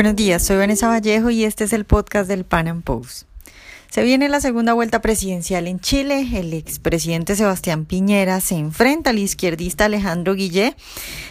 Buenos 0.00 0.16
días, 0.16 0.42
soy 0.42 0.56
Vanessa 0.56 0.88
Vallejo 0.88 1.28
y 1.28 1.44
este 1.44 1.64
es 1.64 1.74
el 1.74 1.84
podcast 1.84 2.26
del 2.26 2.46
Pan 2.46 2.68
Am 2.68 2.80
Post. 2.80 3.29
Se 3.90 4.04
viene 4.04 4.28
la 4.28 4.40
segunda 4.40 4.72
vuelta 4.72 5.02
presidencial 5.02 5.66
en 5.66 5.80
Chile. 5.80 6.24
El 6.34 6.54
expresidente 6.54 7.34
Sebastián 7.34 7.86
Piñera 7.86 8.40
se 8.40 8.54
enfrenta 8.54 9.10
al 9.10 9.18
izquierdista 9.18 9.86
Alejandro 9.86 10.36
Guillé. 10.36 10.76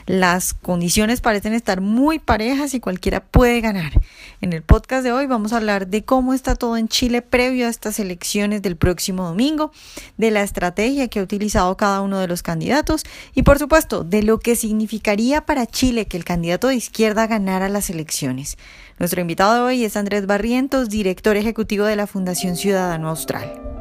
Las 0.07 0.55
condiciones 0.55 1.21
parecen 1.21 1.53
estar 1.53 1.79
muy 1.79 2.19
parejas 2.19 2.73
y 2.73 2.81
cualquiera 2.81 3.21
puede 3.21 3.61
ganar. 3.61 3.93
En 4.41 4.51
el 4.51 4.61
podcast 4.61 5.05
de 5.05 5.13
hoy 5.13 5.25
vamos 5.25 5.53
a 5.53 5.57
hablar 5.57 5.87
de 5.87 6.03
cómo 6.03 6.33
está 6.33 6.53
todo 6.55 6.75
en 6.75 6.89
Chile 6.89 7.21
previo 7.21 7.65
a 7.65 7.69
estas 7.69 7.97
elecciones 7.97 8.61
del 8.61 8.75
próximo 8.75 9.23
domingo, 9.23 9.71
de 10.17 10.29
la 10.29 10.43
estrategia 10.43 11.07
que 11.07 11.19
ha 11.19 11.23
utilizado 11.23 11.77
cada 11.77 12.01
uno 12.01 12.19
de 12.19 12.27
los 12.27 12.43
candidatos 12.43 13.03
y 13.33 13.43
por 13.43 13.57
supuesto 13.57 14.03
de 14.03 14.21
lo 14.21 14.37
que 14.37 14.57
significaría 14.57 15.45
para 15.45 15.65
Chile 15.65 16.07
que 16.07 16.17
el 16.17 16.25
candidato 16.25 16.67
de 16.67 16.75
izquierda 16.75 17.25
ganara 17.25 17.69
las 17.69 17.89
elecciones. 17.89 18.57
Nuestro 18.99 19.21
invitado 19.21 19.65
hoy 19.65 19.85
es 19.85 19.95
Andrés 19.95 20.25
Barrientos, 20.25 20.89
director 20.89 21.37
ejecutivo 21.37 21.85
de 21.85 21.95
la 21.95 22.05
Fundación 22.05 22.57
Ciudadano 22.57 23.07
Austral. 23.07 23.78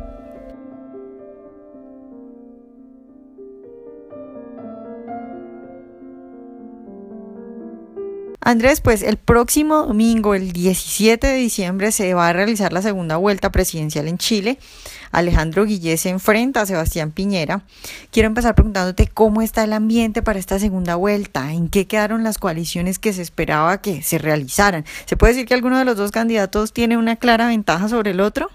Andrés, 8.48 8.80
pues 8.80 9.02
el 9.02 9.18
próximo 9.18 9.84
domingo, 9.84 10.34
el 10.34 10.52
17 10.52 11.26
de 11.26 11.34
diciembre, 11.34 11.92
se 11.92 12.14
va 12.14 12.28
a 12.28 12.32
realizar 12.32 12.72
la 12.72 12.80
segunda 12.80 13.18
vuelta 13.18 13.52
presidencial 13.52 14.08
en 14.08 14.16
Chile. 14.16 14.58
Alejandro 15.12 15.66
Guillé 15.66 15.98
se 15.98 16.08
enfrenta 16.08 16.62
a 16.62 16.66
Sebastián 16.66 17.10
Piñera. 17.10 17.60
Quiero 18.10 18.26
empezar 18.26 18.54
preguntándote 18.54 19.06
cómo 19.06 19.42
está 19.42 19.64
el 19.64 19.74
ambiente 19.74 20.22
para 20.22 20.38
esta 20.38 20.58
segunda 20.58 20.94
vuelta, 20.94 21.52
en 21.52 21.68
qué 21.68 21.86
quedaron 21.86 22.24
las 22.24 22.38
coaliciones 22.38 22.98
que 22.98 23.12
se 23.12 23.20
esperaba 23.20 23.82
que 23.82 24.00
se 24.00 24.16
realizaran. 24.16 24.86
¿Se 25.04 25.18
puede 25.18 25.34
decir 25.34 25.46
que 25.46 25.52
alguno 25.52 25.78
de 25.78 25.84
los 25.84 25.98
dos 25.98 26.10
candidatos 26.10 26.72
tiene 26.72 26.96
una 26.96 27.16
clara 27.16 27.48
ventaja 27.48 27.86
sobre 27.90 28.12
el 28.12 28.20
otro? 28.20 28.48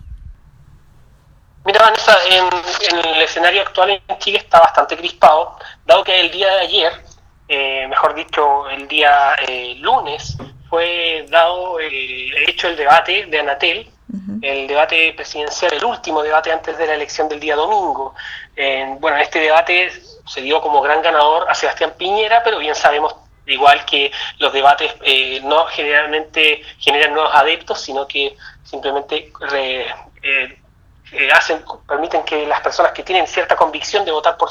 Mira, 1.66 1.80
Vanessa, 1.82 2.17
en, 2.32 2.98
el 2.98 3.22
escenario 3.22 3.62
actual 3.62 3.92
en 3.92 4.17
Chile 4.17 4.39
está 4.39 4.60
bastante 4.60 4.98
crispado, 4.98 5.56
dado 5.86 6.04
que 6.04 6.20
el 6.20 6.32
día 6.32 6.48
de 6.48 6.62
ayer, 6.62 7.03
eh, 7.47 7.88
mejor 7.88 8.16
dicho, 8.16 8.69
el 8.69 8.88
día 8.88 9.36
eh, 9.47 9.75
lunes, 9.80 10.38
fue 10.69 11.25
dado, 11.30 11.80
eh, 11.80 12.31
hecho 12.47 12.67
el 12.67 12.77
debate 12.77 13.25
de 13.27 13.39
Anatel 13.39 13.89
el 14.44 14.67
debate 14.67 15.11
presidencial, 15.13 15.73
el 15.73 15.83
último 15.83 16.21
debate 16.21 16.52
antes 16.52 16.77
de 16.77 16.86
la 16.86 16.94
elección 16.94 17.27
del 17.30 17.39
día 17.39 17.55
domingo. 17.55 18.14
bueno, 18.99 19.17
este 19.17 19.39
debate 19.39 19.91
se 20.27 20.41
dio 20.41 20.61
como 20.61 20.81
gran 20.81 21.02
ganador 21.02 21.49
a 21.49 21.55
Sebastián 21.55 21.94
Piñera, 21.97 22.44
pero 22.44 22.59
bien 22.59 22.75
sabemos 22.75 23.16
igual 23.45 23.83
que 23.86 24.11
los 24.39 24.53
debates 24.53 24.94
eh, 25.02 25.41
no 25.44 25.66
generalmente 25.67 26.61
generan 26.80 27.14
nuevos 27.14 27.31
adeptos, 27.33 27.81
sino 27.81 28.08
que 28.08 28.36
simplemente 28.64 29.31
eh, 29.53 29.88
eh, 30.21 31.31
hacen, 31.31 31.64
permiten 31.88 32.23
que 32.23 32.45
las 32.47 32.61
personas 32.61 32.91
que 32.94 33.03
tienen 33.03 33.27
cierta 33.27 33.55
convicción 33.55 34.05
de 34.05 34.11
votar 34.11 34.38
por 34.38 34.49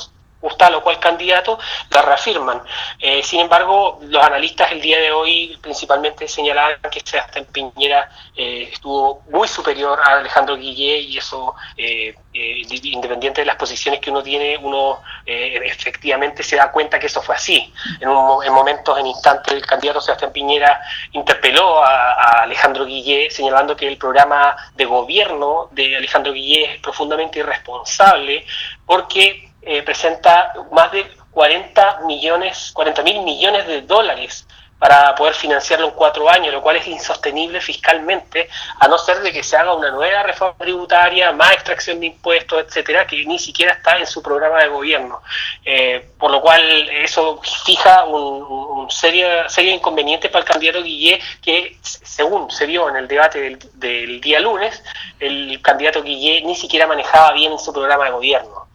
tal 0.57 0.75
o 0.75 0.83
cual 0.83 0.99
candidato, 0.99 1.59
la 1.91 2.03
reafirman. 2.03 2.63
Eh, 2.99 3.23
sin 3.23 3.41
embargo, 3.41 3.99
los 4.03 4.23
analistas 4.23 4.73
el 4.73 4.81
día 4.81 4.99
de 4.99 5.13
hoy 5.13 5.59
principalmente 5.61 6.29
señalaban 6.29 6.79
que 6.91 7.01
Sebastián 7.01 7.47
Piñera 7.53 8.09
eh, 8.37 8.69
estuvo 8.73 9.23
muy 9.31 9.49
superior 9.49 10.01
a 10.01 10.19
Alejandro 10.19 10.57
Guillé 10.57 10.99
y 10.99 11.19
eso, 11.19 11.55
eh, 11.77 12.15
independiente 12.33 13.43
de 13.43 13.47
las 13.47 13.57
posiciones 13.57 14.01
que 14.01 14.11
uno 14.11 14.23
tiene, 14.23 14.57
uno 14.57 15.01
efectivamente 15.27 16.43
se 16.43 16.57
da 16.57 16.71
cuenta 16.71 16.99
que 16.99 17.07
eso 17.07 17.23
fue 17.23 17.35
así. 17.35 17.73
En, 18.01 18.09
en 18.09 18.53
momentos, 18.53 18.99
en 18.99 19.07
instantes, 19.07 19.55
el 19.55 19.67
candidato 19.67 20.01
Sebastián 20.01 20.33
Piñera 20.33 20.81
interpeló 21.13 21.83
a, 21.83 22.13
a 22.13 22.43
Alejandro 22.43 22.85
Guillé 22.85 23.31
señalando 23.31 23.77
que 23.77 23.87
el 23.87 23.99
programa 23.99 24.57
de 24.75 24.85
gobierno 24.85 25.69
de 25.73 25.97
Alejandro 25.97 26.33
Guillé 26.33 26.75
es 26.75 26.81
profundamente 26.81 27.39
irresponsable 27.41 28.45
porque 28.87 29.52
eh, 29.63 29.83
presenta 29.83 30.53
más 30.71 30.93
de 30.93 31.07
40 31.31 32.01
millones, 32.07 32.71
40 32.75 33.03
mil 33.03 33.23
millones 33.23 33.67
de 33.67 33.83
dólares 33.83 34.47
para 34.83 35.15
poder 35.15 35.35
financiarlo 35.35 35.87
en 35.87 35.95
cuatro 35.95 36.29
años, 36.29 36.53
lo 36.53 36.61
cual 36.61 36.75
es 36.75 36.89
insostenible 36.89 37.61
fiscalmente, 37.61 38.49
a 38.81 38.89
no 38.89 38.99
ser 38.99 39.21
de 39.21 39.33
que 39.33 39.45
se 39.45 39.57
haga 39.57 39.75
una 39.75 39.93
nueva 39.93 40.25
reforma 40.25 40.57
tributaria, 40.59 41.31
más 41.31 41.53
extracción 41.53 42.01
de 42.01 42.07
impuestos, 42.07 42.65
etcétera, 42.67 43.07
que 43.07 43.25
ni 43.25 43.39
siquiera 43.39 43.75
está 43.75 43.97
en 43.99 44.09
su 44.09 44.21
programa 44.21 44.61
de 44.61 44.67
gobierno. 44.67 45.23
Eh, 45.65 46.05
por 46.19 46.33
lo 46.33 46.41
cual, 46.41 46.61
eso 46.91 47.41
fija 47.65 48.07
un, 48.07 48.91
serio, 48.91 49.49
serio 49.49 49.73
inconveniente 49.73 50.29
para 50.29 50.45
el 50.45 50.51
candidato 50.51 50.83
Guillé, 50.83 51.21
que 51.41 51.79
según 51.83 52.51
se 52.51 52.67
vio 52.67 52.89
en 52.89 52.97
el 52.97 53.07
debate 53.07 53.41
del, 53.41 53.59
del 53.75 54.21
día 54.21 54.41
lunes, 54.41 54.83
el 55.21 55.63
candidato 55.63 56.03
Guillé 56.03 56.43
ni 56.43 56.57
siquiera 56.57 56.89
manejaba 56.89 57.31
bien 57.35 57.57
su 57.57 57.73
programa 57.73 58.07
de 58.07 58.11
gobierno. 58.11 58.67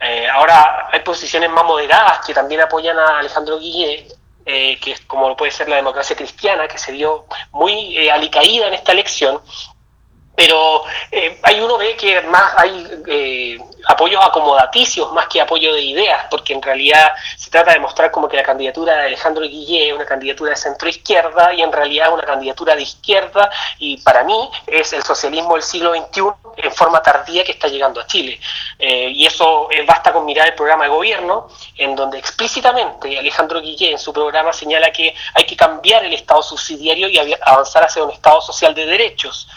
Eh, 0.00 0.28
ahora 0.28 0.88
hay 0.92 1.00
posiciones 1.00 1.50
más 1.50 1.64
moderadas 1.64 2.24
que 2.24 2.32
también 2.32 2.60
apoyan 2.60 2.98
a 2.98 3.18
Alejandro 3.18 3.58
Guille, 3.58 4.06
eh, 4.46 4.78
que 4.80 4.92
es 4.92 5.00
como 5.02 5.36
puede 5.36 5.50
ser 5.50 5.68
la 5.68 5.76
democracia 5.76 6.16
cristiana, 6.16 6.68
que 6.68 6.78
se 6.78 6.92
dio 6.92 7.26
muy 7.50 7.96
eh, 7.96 8.10
alicaída 8.10 8.68
en 8.68 8.74
esta 8.74 8.92
elección, 8.92 9.40
pero 10.36 10.82
hay 11.42 11.60
uno 11.60 11.78
ve 11.78 11.96
que 11.96 12.20
más 12.22 12.52
hay 12.56 13.58
apoyos 13.86 14.24
acomodaticios 14.24 15.12
más 15.12 15.26
que 15.28 15.40
apoyo 15.40 15.72
de 15.72 15.82
ideas, 15.82 16.26
porque 16.30 16.52
en 16.52 16.62
realidad 16.62 17.12
se 17.36 17.50
trata 17.50 17.72
de 17.72 17.80
mostrar 17.80 18.10
como 18.10 18.28
que 18.28 18.36
la 18.36 18.42
candidatura 18.42 18.96
de 18.96 19.06
Alejandro 19.06 19.42
Guillé 19.44 19.88
es 19.88 19.94
una 19.94 20.04
candidatura 20.04 20.50
de 20.50 20.56
centro 20.56 20.88
izquierda 20.88 21.52
y 21.54 21.62
en 21.62 21.72
realidad 21.72 22.08
es 22.08 22.14
una 22.14 22.24
candidatura 22.24 22.74
de 22.74 22.82
izquierda 22.82 23.50
y 23.78 23.98
para 23.98 24.24
mí 24.24 24.50
es 24.66 24.92
el 24.92 25.02
socialismo 25.02 25.54
del 25.54 25.62
siglo 25.62 25.94
XXI 25.94 26.22
en 26.56 26.72
forma 26.72 27.02
tardía 27.02 27.44
que 27.44 27.52
está 27.52 27.68
llegando 27.68 28.00
a 28.00 28.06
Chile. 28.06 28.40
Eh, 28.78 29.10
y 29.14 29.26
eso 29.26 29.68
eh, 29.70 29.84
basta 29.86 30.12
con 30.12 30.24
mirar 30.24 30.48
el 30.48 30.54
programa 30.54 30.84
de 30.84 30.90
gobierno, 30.90 31.48
en 31.76 31.94
donde 31.94 32.18
explícitamente 32.18 33.18
Alejandro 33.18 33.60
Guillé 33.60 33.92
en 33.92 33.98
su 33.98 34.12
programa 34.12 34.52
señala 34.52 34.90
que 34.90 35.14
hay 35.34 35.46
que 35.46 35.56
cambiar 35.56 36.04
el 36.04 36.12
Estado 36.12 36.42
subsidiario 36.42 37.08
y 37.08 37.18
avanzar 37.42 37.84
hacia 37.84 38.02
un 38.02 38.10
Estado 38.10 38.40
social 38.40 38.74
de 38.74 38.86
derechos 38.86 39.48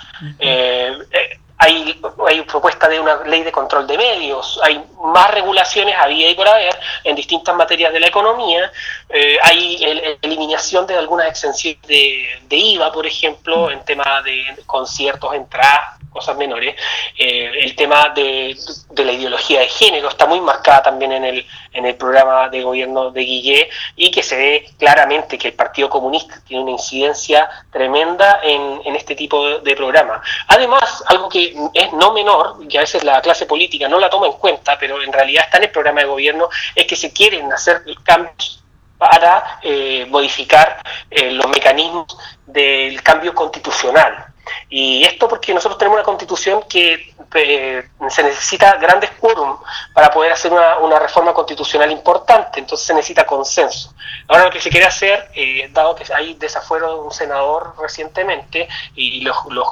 hay, 1.64 2.02
hay 2.28 2.42
propuesta 2.42 2.90
de 2.90 3.00
una 3.00 3.24
ley 3.24 3.44
de 3.44 3.52
control 3.52 3.86
de 3.86 3.96
medios, 3.96 4.60
hay 4.64 4.84
más 5.04 5.30
regulaciones 5.30 5.96
había 5.96 6.28
y 6.28 6.34
por 6.34 6.48
haber 6.48 6.76
en 7.04 7.16
distintas 7.16 7.56
materias 7.56 7.94
de 7.94 8.00
la 8.00 8.08
economía, 8.08 8.72
eh, 9.08 9.38
hay 9.44 10.18
eliminación 10.24 10.88
de 10.88 10.98
algunas 10.98 11.28
exenciones 11.28 11.80
de, 11.84 12.28
de, 12.48 12.58
IVA, 12.58 12.92
por 12.92 13.06
ejemplo, 13.06 13.70
en 13.70 13.86
tema 13.86 14.24
de 14.24 14.44
conciertos, 14.66 15.36
entradas, 15.36 16.00
cosas 16.12 16.38
menores. 16.38 16.76
Eh, 17.18 17.52
el 17.62 17.76
tema 17.76 18.10
de, 18.10 18.56
la 18.96 19.12
ideología 19.12 19.62
de 19.62 19.68
género 19.68 20.10
está 20.10 20.26
muy 20.26 20.42
marcada 20.42 20.84
también 20.84 21.14
en 21.14 21.24
el, 21.24 21.46
en 21.74 21.86
el 21.86 21.96
programa 21.96 22.50
de 22.50 22.62
gobierno 22.62 23.12
de 23.12 23.22
Guillé 23.22 23.70
y 23.96 24.12
que 24.12 24.22
se 24.22 24.38
ve 24.38 24.70
claramente 24.78 25.38
que 25.38 25.48
el 25.48 25.54
Partido 25.54 25.90
Comunista 25.90 26.42
tiene 26.46 26.64
una 26.64 26.72
incidencia 26.72 27.50
tremenda 27.72 28.42
en, 28.44 28.96
este 28.96 29.16
tipo 29.16 29.60
de, 29.60 29.76
programa. 29.76 30.22
Además, 30.48 31.04
algo 31.08 31.30
que 31.30 31.56
es 31.74 31.94
no 31.94 32.12
menor, 32.12 32.68
que 32.68 32.78
a 32.78 32.82
veces 32.82 33.04
la 33.04 33.22
clase 33.22 33.46
política 33.46 33.88
no 33.88 34.00
la 34.00 34.10
toma 34.10 34.28
en 34.28 34.34
cuenta, 34.34 34.78
pero 34.78 35.02
en 35.02 35.14
realidad 35.14 35.46
está 35.46 35.58
en 35.58 35.64
el 35.64 35.72
programa 35.72 36.02
de 36.02 36.08
gobierno, 36.08 36.50
es 36.76 36.86
que 36.86 36.98
se 36.98 37.14
quieren 37.14 37.52
hacer 37.54 37.82
cambios 38.04 38.62
para 38.98 39.60
eh, 39.64 40.06
modificar 40.10 40.84
eh, 41.10 41.32
los 41.32 41.48
mecanismos 41.48 42.06
del 42.46 43.02
cambio 43.02 43.34
constitucional. 43.34 44.31
Y 44.70 45.04
esto 45.04 45.28
porque 45.28 45.54
nosotros 45.54 45.78
tenemos 45.78 45.98
una 45.98 46.06
constitución 46.06 46.64
que 46.68 47.14
eh, 47.34 47.88
se 48.10 48.24
necesita 48.24 48.78
grandes 48.78 49.12
quórum 49.12 49.58
para 49.94 50.10
poder 50.12 50.32
hacer 50.32 50.52
una, 50.52 51.00
reforma 51.00 51.34
constitucional 51.34 51.92
importante, 51.92 52.60
entonces 52.60 52.86
se 52.86 52.94
necesita 52.94 53.26
consenso. 53.26 53.94
Ahora 54.28 54.46
lo 54.46 54.52
que 54.52 54.62
se 54.62 54.70
quiere 54.70 54.86
hacer, 54.86 55.30
eh, 55.34 55.70
dado 55.74 55.96
que 55.96 56.04
hay 56.14 56.36
desafuero 56.36 56.94
de 56.94 57.00
un 57.02 57.12
senador 57.12 57.74
recientemente 57.82 58.68
y 58.96 59.22
los, 59.22 59.36
los, 59.50 59.66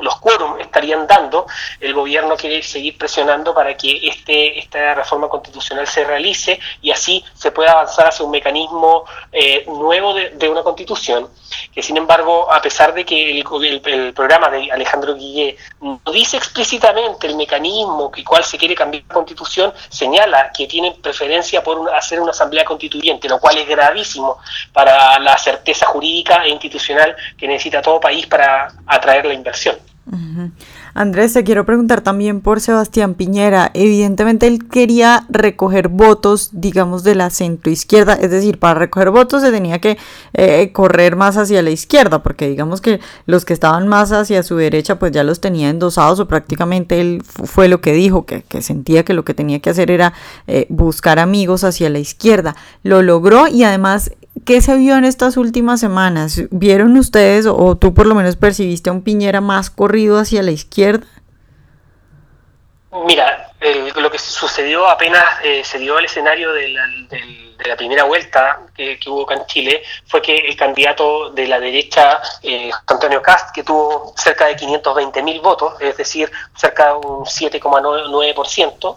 los, 0.00 0.16
quórum 0.16 0.58
estarían 0.58 1.06
dando, 1.06 1.46
el 1.80 1.94
gobierno 1.94 2.36
quiere 2.36 2.62
seguir 2.62 2.98
presionando 2.98 3.54
para 3.54 3.76
que 3.76 4.08
este, 4.08 4.58
esta 4.58 4.94
reforma 4.94 5.28
constitucional 5.28 5.86
se 5.86 6.04
realice 6.04 6.58
y 6.82 6.90
así 6.90 7.24
se 7.34 7.52
pueda 7.52 7.72
avanzar 7.72 8.08
hacia 8.08 8.24
un 8.24 8.30
mecanismo 8.30 9.04
eh, 9.32 9.64
nuevo 9.66 10.14
de, 10.14 10.48
una 10.48 10.62
constitución, 10.62 11.30
que 11.72 11.82
sin 11.82 11.96
embargo, 11.96 12.52
a 12.52 12.60
pesar 12.60 12.94
de 12.94 13.04
que 13.04 13.30
el, 13.40 13.44
el 13.86 14.03
programa 14.12 14.50
de 14.50 14.70
Alejandro 14.70 15.14
Guillé 15.14 15.56
no 15.80 16.00
dice 16.12 16.36
explícitamente 16.36 17.26
el 17.26 17.36
mecanismo 17.36 18.10
que 18.10 18.24
cual 18.24 18.44
se 18.44 18.58
quiere 18.58 18.74
cambiar 18.74 19.04
la 19.08 19.14
constitución, 19.14 19.72
señala 19.88 20.50
que 20.52 20.66
tienen 20.66 21.00
preferencia 21.00 21.62
por 21.62 21.92
hacer 21.94 22.20
una 22.20 22.32
asamblea 22.32 22.64
constituyente, 22.64 23.28
lo 23.28 23.38
cual 23.38 23.56
es 23.58 23.68
gravísimo 23.68 24.38
para 24.72 25.18
la 25.18 25.38
certeza 25.38 25.86
jurídica 25.86 26.44
e 26.44 26.50
institucional 26.50 27.16
que 27.36 27.46
necesita 27.46 27.80
todo 27.80 28.00
país 28.00 28.26
para 28.26 28.72
atraer 28.86 29.26
la 29.26 29.34
inversión. 29.34 29.76
Andrés, 30.96 31.32
te 31.32 31.42
quiero 31.42 31.66
preguntar 31.66 32.02
también 32.02 32.40
por 32.40 32.60
Sebastián 32.60 33.14
Piñera. 33.14 33.72
Evidentemente 33.74 34.46
él 34.46 34.68
quería 34.68 35.26
recoger 35.28 35.88
votos, 35.88 36.50
digamos, 36.52 37.02
de 37.02 37.16
la 37.16 37.30
centroizquierda, 37.30 38.14
es 38.14 38.30
decir, 38.30 38.60
para 38.60 38.78
recoger 38.78 39.10
votos 39.10 39.42
se 39.42 39.50
tenía 39.50 39.80
que 39.80 39.98
eh, 40.34 40.70
correr 40.70 41.16
más 41.16 41.36
hacia 41.36 41.62
la 41.62 41.70
izquierda, 41.70 42.22
porque 42.22 42.48
digamos 42.48 42.80
que 42.80 43.00
los 43.26 43.44
que 43.44 43.54
estaban 43.54 43.88
más 43.88 44.12
hacia 44.12 44.44
su 44.44 44.54
derecha, 44.54 45.00
pues 45.00 45.10
ya 45.10 45.24
los 45.24 45.40
tenía 45.40 45.68
endosados 45.68 46.20
o 46.20 46.28
prácticamente 46.28 47.00
él 47.00 47.22
fue 47.24 47.66
lo 47.66 47.80
que 47.80 47.92
dijo, 47.92 48.24
que, 48.24 48.44
sentía 48.62 49.04
que 49.04 49.14
lo 49.14 49.24
que 49.24 49.34
tenía 49.34 49.58
que 49.58 49.70
hacer 49.70 49.90
era 49.90 50.12
eh, 50.46 50.66
buscar 50.68 51.18
amigos 51.18 51.64
hacia 51.64 51.90
la 51.90 51.98
izquierda. 51.98 52.54
Lo 52.84 53.02
logró 53.02 53.48
y 53.48 53.64
además 53.64 54.12
¿Qué 54.44 54.60
se 54.60 54.76
vio 54.76 54.96
en 54.96 55.04
estas 55.04 55.36
últimas 55.36 55.80
semanas? 55.80 56.42
¿Vieron 56.50 56.96
ustedes 56.96 57.46
o 57.46 57.76
tú 57.76 57.94
por 57.94 58.06
lo 58.06 58.14
menos 58.14 58.36
percibiste 58.36 58.90
a 58.90 58.92
un 58.92 59.02
Piñera 59.02 59.40
más 59.40 59.70
corrido 59.70 60.18
hacia 60.18 60.42
la 60.42 60.50
izquierda? 60.50 61.06
Mira, 63.06 63.52
lo 63.96 64.10
que 64.10 64.18
sucedió 64.18 64.88
apenas 64.88 65.24
eh, 65.42 65.64
se 65.64 65.78
dio 65.78 65.98
el 65.98 66.04
escenario 66.04 66.52
de 67.64 67.70
la, 67.70 67.76
primera 67.76 68.04
vuelta 68.04 68.60
que, 68.74 68.98
hubo 69.06 69.22
acá 69.22 69.34
en 69.34 69.46
Chile 69.46 69.82
fue 70.06 70.20
que 70.20 70.36
el 70.36 70.56
candidato 70.56 71.30
de 71.30 71.46
la 71.46 71.58
derecha, 71.58 72.20
eh, 72.42 72.70
Antonio 72.86 73.22
Cast, 73.22 73.54
que 73.54 73.64
tuvo 73.64 74.12
cerca 74.16 74.46
de 74.46 74.56
520 74.56 75.22
mil 75.22 75.40
votos, 75.40 75.74
es 75.80 75.96
decir, 75.96 76.30
cerca 76.54 76.88
de 76.88 76.94
un 76.94 77.24
7,9%, 77.24 78.96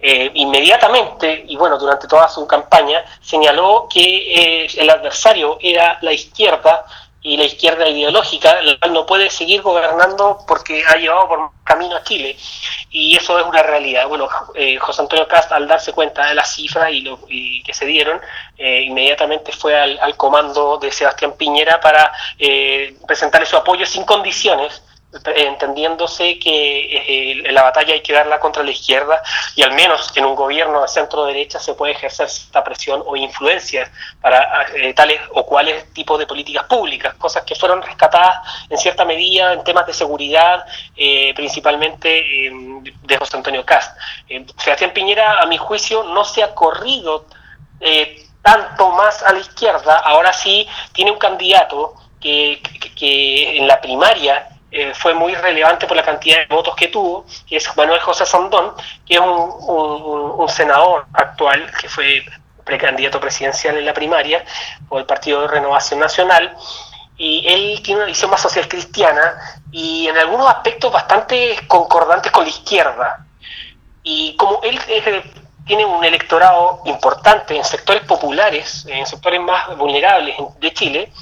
eh, 0.00 0.30
inmediatamente, 0.34 1.44
y 1.46 1.56
bueno, 1.56 1.78
durante 1.78 2.08
toda 2.08 2.28
su 2.28 2.46
campaña, 2.46 3.04
señaló 3.20 3.86
que 3.92 4.66
el 4.66 4.90
adversario 4.90 5.58
era 5.60 5.98
la 6.02 6.12
izquierda 6.12 6.84
y 7.22 7.36
la 7.36 7.44
izquierda 7.44 7.86
ideológica, 7.88 8.60
la 8.62 8.78
cual 8.78 8.92
no 8.94 9.06
puede 9.06 9.28
seguir 9.30 9.60
gobernando 9.62 10.38
porque 10.46 10.82
ha 10.86 10.96
llevado 10.96 11.28
por 11.28 11.50
camino 11.64 11.96
a 11.96 12.02
Chile. 12.02 12.36
Y 12.90 13.16
eso 13.16 13.38
es 13.38 13.46
una 13.46 13.62
realidad. 13.62 14.08
Bueno, 14.08 14.28
eh, 14.54 14.78
José 14.78 15.02
Antonio 15.02 15.28
Cast, 15.28 15.52
al 15.52 15.68
darse 15.68 15.92
cuenta 15.92 16.26
de 16.26 16.34
las 16.34 16.54
cifras 16.54 16.90
y, 16.90 17.02
lo, 17.02 17.20
que 17.26 17.72
se 17.72 17.84
dieron, 17.84 18.20
eh, 18.56 18.82
inmediatamente 18.82 19.52
fue 19.52 19.78
al, 19.78 20.16
comando 20.16 20.78
de 20.78 20.90
Sebastián 20.90 21.34
Piñera 21.36 21.80
para 21.80 22.12
eh, 22.38 22.96
presentarle 23.06 23.46
su 23.46 23.56
apoyo 23.56 23.84
sin 23.86 24.04
condiciones 24.04 24.82
entendiéndose 25.12 26.38
que 26.38 27.42
eh, 27.42 27.52
la 27.52 27.62
batalla 27.62 27.94
hay 27.94 28.00
que 28.00 28.12
darla 28.12 28.38
contra 28.38 28.62
la 28.62 28.70
izquierda 28.70 29.20
y 29.56 29.62
al 29.62 29.72
menos 29.72 30.12
en 30.16 30.24
un 30.24 30.36
gobierno 30.36 30.82
de 30.82 30.88
centro 30.88 31.24
derecha 31.24 31.58
se 31.58 31.74
puede 31.74 31.92
ejercer 31.92 32.26
esta 32.26 32.62
presión 32.62 33.02
o 33.04 33.16
influencia 33.16 33.90
para 34.20 34.66
eh, 34.74 34.94
tales 34.94 35.20
o 35.32 35.44
cuales 35.44 35.92
tipos 35.92 36.18
de 36.18 36.26
políticas 36.26 36.64
públicas, 36.64 37.14
cosas 37.14 37.42
que 37.42 37.56
fueron 37.56 37.82
rescatadas 37.82 38.36
en 38.68 38.78
cierta 38.78 39.04
medida 39.04 39.52
en 39.52 39.64
temas 39.64 39.84
de 39.86 39.94
seguridad, 39.94 40.64
eh, 40.96 41.34
principalmente 41.34 42.50
de 43.02 43.16
José 43.16 43.36
Antonio 43.36 43.64
Cast. 43.64 43.96
Sebastián 44.58 44.92
Piñera, 44.92 45.40
a 45.40 45.46
mi 45.46 45.58
juicio, 45.58 46.04
no 46.04 46.24
se 46.24 46.42
ha 46.42 46.54
corrido 46.54 47.26
tanto 48.42 48.90
más 48.90 49.22
a 49.22 49.32
la 49.32 49.40
izquierda, 49.40 49.98
ahora 49.98 50.32
sí 50.32 50.68
tiene 50.92 51.10
un 51.10 51.18
candidato 51.18 51.94
que 52.20 52.60
en 53.00 53.66
la 53.66 53.80
primaria 53.80 54.49
eh, 54.72 54.92
fue 54.94 55.14
muy 55.14 55.34
relevante 55.34 55.86
por 55.86 55.96
la 55.96 56.04
cantidad 56.04 56.38
de 56.38 56.46
votos 56.46 56.76
que 56.76 56.88
tuvo, 56.88 57.26
que 57.46 57.56
es 57.56 57.76
Manuel 57.76 58.00
José 58.00 58.24
Sondón, 58.24 58.72
que 59.04 59.14
es 59.14 59.20
un, 59.20 60.48
senador 60.48 61.06
actual 61.12 61.70
que 61.80 61.88
fue 61.88 62.24
precandidato 62.64 63.20
presidencial 63.20 63.76
en 63.76 63.86
la 63.86 63.94
primaria 63.94 64.44
por 64.88 65.00
el 65.00 65.06
Partido 65.06 65.42
de 65.42 65.48
Renovación 65.48 66.00
Nacional, 66.00 66.56
y 67.16 67.44
él 67.46 67.82
tiene 67.82 68.00
una 68.00 68.06
visión 68.06 68.30
más 68.30 68.40
social 68.40 68.66
cristiana 68.68 69.60
y 69.70 70.08
en 70.08 70.16
algunos 70.16 70.48
aspectos 70.48 70.90
bastante 70.92 71.56
concordantes 71.66 72.32
con 72.32 72.44
la 72.44 72.50
izquierda. 72.50 73.26
Y 74.02 74.34
como 74.36 74.60
él 74.62 74.80
tiene 75.66 75.84
un 75.84 76.02
electorado 76.04 76.80
importante 76.86 77.56
en 77.56 77.64
sectores 77.64 78.02
populares, 78.04 78.86
en 78.88 79.06
sectores 79.06 79.40
más 79.40 79.76
vulnerables 79.76 80.34
de 80.58 80.72
Chile, 80.72 81.12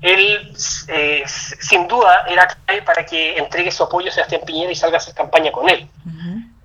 él 0.00 0.52
eh, 0.88 1.22
sin 1.26 1.88
duda 1.88 2.24
era 2.28 2.46
clave 2.46 2.82
para 2.82 3.06
que 3.06 3.36
entregue 3.36 3.70
su 3.70 3.84
apoyo 3.84 4.10
a 4.10 4.12
Sebastián 4.12 4.42
Piñera 4.44 4.70
y 4.70 4.74
salga 4.74 4.96
a 4.96 5.00
hacer 5.00 5.14
campaña 5.14 5.50
con 5.50 5.68
él. 5.68 5.88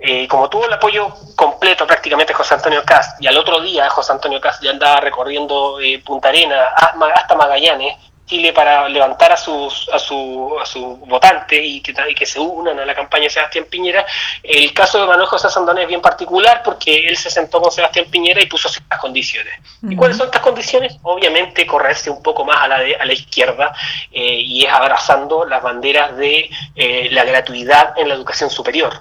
Eh, 0.02 0.28
como 0.30 0.50
tuvo 0.50 0.66
el 0.66 0.72
apoyo 0.74 1.14
completo 1.36 1.86
prácticamente 1.86 2.34
José 2.34 2.54
Antonio 2.54 2.84
Cast, 2.86 3.22
y 3.22 3.28
al 3.28 3.36
otro 3.36 3.60
día 3.60 3.90
José 3.90 4.14
Antonio 4.14 4.40
Cast 4.40 4.64
ya 4.64 4.72
andaba 4.72 5.02
recorriendo 5.02 5.80
eh, 5.82 6.02
Punta 6.06 6.30
Arena 6.30 6.68
hasta 7.14 7.36
Magallanes, 7.36 7.98
Chile 8.30 8.54
para 8.54 8.88
levantar 8.88 9.32
a 9.32 9.38
sus 9.38 9.90
a 9.92 9.98
su, 9.98 10.56
a 10.62 10.66
su 10.66 10.98
votante 10.98 11.60
y 11.60 11.82
que, 11.82 11.94
que 12.16 12.26
se 12.28 12.40
unan 12.40 12.80
a 12.80 12.86
la 12.86 12.94
campaña 12.94 13.24
de 13.24 13.32
Sebastián 13.32 13.66
Piñera. 13.70 14.06
El 14.44 14.72
caso 14.72 15.02
de 15.02 15.08
Manuel 15.08 15.28
José 15.28 15.50
Sandón 15.50 15.80
es 15.80 15.88
bien 15.88 16.00
particular 16.00 16.62
porque 16.64 17.08
él 17.08 17.18
se 17.18 17.32
sentó 17.32 17.60
con 17.60 17.72
Sebastián 17.72 18.06
Piñera 18.12 18.40
y 18.40 18.46
puso 18.46 18.70
ciertas 18.70 19.00
condiciones. 19.00 19.54
¿Y 19.82 19.96
cuáles 19.96 20.18
son 20.18 20.28
estas 20.28 20.44
condiciones? 20.44 20.96
Obviamente 21.02 21.66
correrse 21.66 22.12
un 22.12 22.22
poco 22.22 22.46
más 22.46 22.58
a 22.62 22.68
la, 22.68 22.76
a 22.76 23.06
la 23.06 23.14
izquierda 23.14 23.74
eh, 24.12 24.40
y 24.40 24.64
es 24.64 24.72
abrazando 24.72 25.46
las 25.46 25.64
banderas 25.64 26.16
de 26.16 26.52
eh, 26.76 27.10
la 27.12 27.24
gratuidad 27.24 27.98
en 27.98 28.10
la 28.10 28.14
educación 28.14 28.52
superior. 28.52 28.94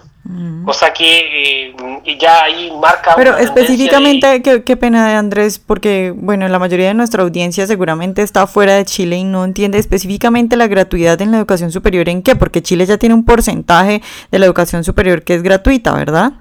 Cosa 0.67 0.93
que 0.93 1.73
eh, 2.05 2.19
ya 2.19 2.45
ahí 2.45 2.71
marca. 2.79 3.15
Pero 3.17 3.39
específicamente, 3.39 4.43
qué, 4.43 4.63
qué, 4.63 4.77
pena 4.77 5.09
de 5.09 5.15
Andrés, 5.15 5.59
porque 5.59 6.13
bueno, 6.15 6.47
la 6.49 6.59
mayoría 6.59 6.89
de 6.89 6.95
nuestra 6.95 7.23
audiencia 7.23 7.67
seguramente 7.67 8.21
está 8.21 8.47
fuera 8.47 8.75
de 8.75 8.85
Chile 8.85 9.17
y 9.17 9.25
no 9.25 9.45
entiende 9.45 9.79
específicamente 9.79 10.59
la 10.59 10.67
gratuidad 10.67 11.19
en 11.23 11.31
la 11.31 11.39
educación 11.39 11.73
superior 11.73 12.11
en 12.11 12.23
qué, 12.23 12.37
porque 12.37 12.63
Chile 12.63 12.85
ya 12.85 12.99
tiene 12.99 13.15
un 13.15 13.25
porcentaje 13.25 14.03
de 14.31 14.39
la 14.39 14.45
educación 14.45 14.85
superior 14.85 15.23
que 15.23 15.35
es 15.35 15.43
gratuita, 15.43 15.93
¿verdad? 15.93 16.33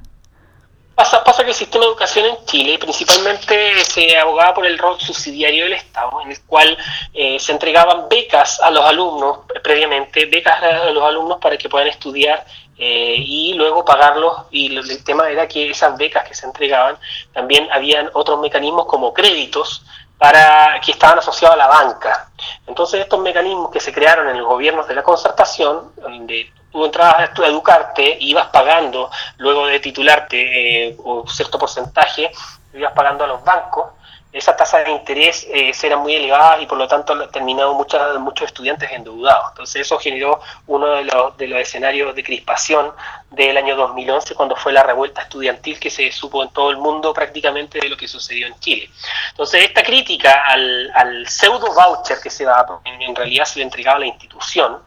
Pasa, 0.93 1.23
pasa 1.23 1.43
que 1.43 1.51
el 1.51 1.55
sistema 1.55 1.85
de 1.85 1.91
educación 1.91 2.25
en 2.25 2.45
Chile 2.45 2.77
principalmente 2.79 3.55
se 3.85 4.17
abogaba 4.17 4.53
por 4.53 4.65
el 4.65 4.77
rol 4.77 4.99
subsidiario 4.99 5.65
del 5.65 5.73
Estado, 5.73 6.21
en 6.25 6.31
el 6.31 6.41
cual 6.41 6.75
eh, 7.13 7.39
se 7.39 7.53
entregaban 7.53 8.09
becas 8.09 8.59
a 8.59 8.69
los 8.71 8.83
alumnos 8.83 9.41
previamente, 9.63 10.25
becas 10.25 10.61
a 10.61 10.89
los 10.89 11.03
alumnos 11.03 11.37
para 11.39 11.55
que 11.55 11.69
puedan 11.69 11.87
estudiar 11.87 12.43
eh, 12.77 13.15
y 13.17 13.53
luego 13.53 13.83
pagarlos. 13.83 14.43
Y 14.51 14.75
el 14.75 15.03
tema 15.03 15.29
era 15.29 15.47
que 15.47 15.69
esas 15.71 15.97
becas 15.97 16.27
que 16.27 16.35
se 16.35 16.45
entregaban, 16.45 16.97
también 17.33 17.67
habían 17.71 18.09
otros 18.13 18.39
mecanismos 18.39 18.85
como 18.85 19.13
créditos 19.13 19.83
para 20.17 20.79
que 20.81 20.91
estaban 20.91 21.19
asociados 21.19 21.55
a 21.55 21.57
la 21.57 21.67
banca. 21.67 22.29
Entonces 22.65 23.01
estos 23.01 23.19
mecanismos 23.19 23.71
que 23.71 23.79
se 23.79 23.93
crearon 23.93 24.29
en 24.29 24.37
los 24.37 24.47
gobiernos 24.47 24.87
de 24.87 24.95
la 24.95 25.03
concertación, 25.03 25.91
donde 25.95 26.51
tú 26.71 26.85
entrabas 26.85 27.29
a 27.37 27.45
educarte, 27.45 28.17
ibas 28.19 28.47
pagando, 28.47 29.09
luego 29.37 29.67
de 29.67 29.79
titularte 29.79 30.87
eh, 30.87 30.95
un 30.99 31.27
cierto 31.27 31.59
porcentaje, 31.59 32.31
ibas 32.73 32.93
pagando 32.93 33.23
a 33.23 33.27
los 33.27 33.43
bancos, 33.43 33.91
esa 34.31 34.55
tasa 34.55 34.79
de 34.79 34.91
interés 34.91 35.47
eh, 35.49 35.71
era 35.81 35.97
muy 35.97 36.15
elevada 36.15 36.61
y 36.61 36.65
por 36.65 36.77
lo 36.77 36.87
tanto 36.87 37.27
terminaron 37.29 37.75
muchos, 37.75 38.19
muchos 38.19 38.47
estudiantes 38.47 38.91
endeudados. 38.91 39.45
Entonces 39.51 39.81
eso 39.81 39.97
generó 39.97 40.39
uno 40.67 40.87
de 40.87 41.05
los, 41.05 41.37
de 41.37 41.47
los 41.47 41.59
escenarios 41.59 42.13
de 42.13 42.23
crispación 42.23 42.91
del 43.31 43.57
año 43.57 43.75
2011 43.75 44.35
cuando 44.35 44.55
fue 44.55 44.73
la 44.73 44.83
revuelta 44.83 45.21
estudiantil 45.21 45.79
que 45.79 45.89
se 45.89 46.11
supo 46.11 46.43
en 46.43 46.49
todo 46.49 46.71
el 46.71 46.77
mundo 46.77 47.13
prácticamente 47.13 47.79
de 47.79 47.89
lo 47.89 47.97
que 47.97 48.07
sucedió 48.07 48.47
en 48.47 48.59
Chile. 48.59 48.89
Entonces 49.31 49.63
esta 49.63 49.83
crítica 49.83 50.43
al, 50.45 50.91
al 50.93 51.27
pseudo 51.27 51.73
voucher 51.73 52.19
que 52.21 52.29
se 52.29 52.45
da, 52.45 52.65
en 52.85 53.15
realidad 53.15 53.45
se 53.45 53.59
le 53.59 53.65
entregaba 53.65 53.97
a 53.97 53.99
la 53.99 54.07
institución 54.07 54.79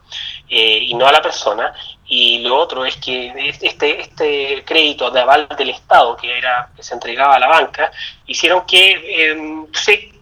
eh, 0.50 0.78
y 0.82 0.94
no 0.94 1.06
a 1.06 1.12
la 1.12 1.22
persona, 1.22 1.72
y 2.06 2.40
lo 2.40 2.58
otro 2.58 2.84
es 2.84 2.96
que 2.96 3.32
este, 3.62 4.00
este 4.00 4.64
crédito 4.64 5.10
de 5.10 5.20
aval 5.20 5.48
del 5.56 5.70
Estado 5.70 6.16
que 6.16 6.36
era 6.36 6.68
que 6.74 6.82
se 6.82 6.94
entregaba 6.94 7.36
a 7.36 7.38
la 7.38 7.46
banca 7.46 7.92
hicieron 8.26 8.66
que 8.66 9.30
em, 9.30 9.66
se, 9.72 10.12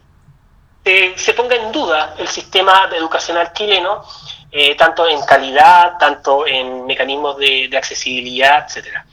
se 1.17 1.33
ponga 1.33 1.57
en 1.57 1.73
duda 1.73 2.15
el 2.19 2.29
sistema 2.29 2.91
educacional 2.95 3.53
chileno 3.55 4.05
eh, 4.51 4.75
tanto 4.77 5.07
en 5.07 5.21
calidad, 5.27 5.99
tanto 5.99 6.47
en 6.47 6.87
mecanismos 6.87 7.37
de, 7.37 7.71
accesibilidad, 7.77 8.65
etcétera. 8.67 9.05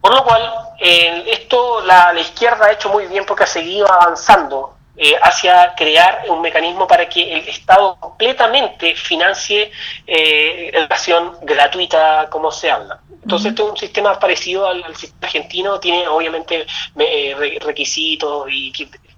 Por 0.00 0.12
lo 0.12 0.24
cual, 0.24 0.52
eh, 0.80 1.24
esto 1.28 1.82
la, 1.82 2.12
izquierda 2.18 2.66
ha 2.66 2.72
hecho 2.72 2.88
muy 2.88 3.06
bien 3.06 3.24
porque 3.24 3.44
ha 3.44 3.46
seguido 3.46 3.90
avanzando 3.90 4.75
eh, 4.96 5.14
hacia 5.22 5.74
crear 5.74 6.24
un 6.28 6.40
mecanismo 6.40 6.86
para 6.86 7.08
que 7.08 7.32
el 7.34 7.48
Estado 7.48 7.96
completamente 8.00 8.94
financie 8.94 9.70
educación 10.06 11.38
gratuita, 11.42 12.28
como 12.30 12.50
se 12.50 12.70
habla. 12.70 13.00
Entonces, 13.22 13.50
esto 13.50 13.64
es 13.64 13.70
un 13.70 13.76
sistema 13.76 14.18
parecido 14.18 14.66
al, 14.66 14.94
sistema 14.94 15.26
argentino, 15.26 15.80
tiene 15.80 16.06
obviamente 16.08 16.66
requisitos 17.60 18.46
y 18.50 18.72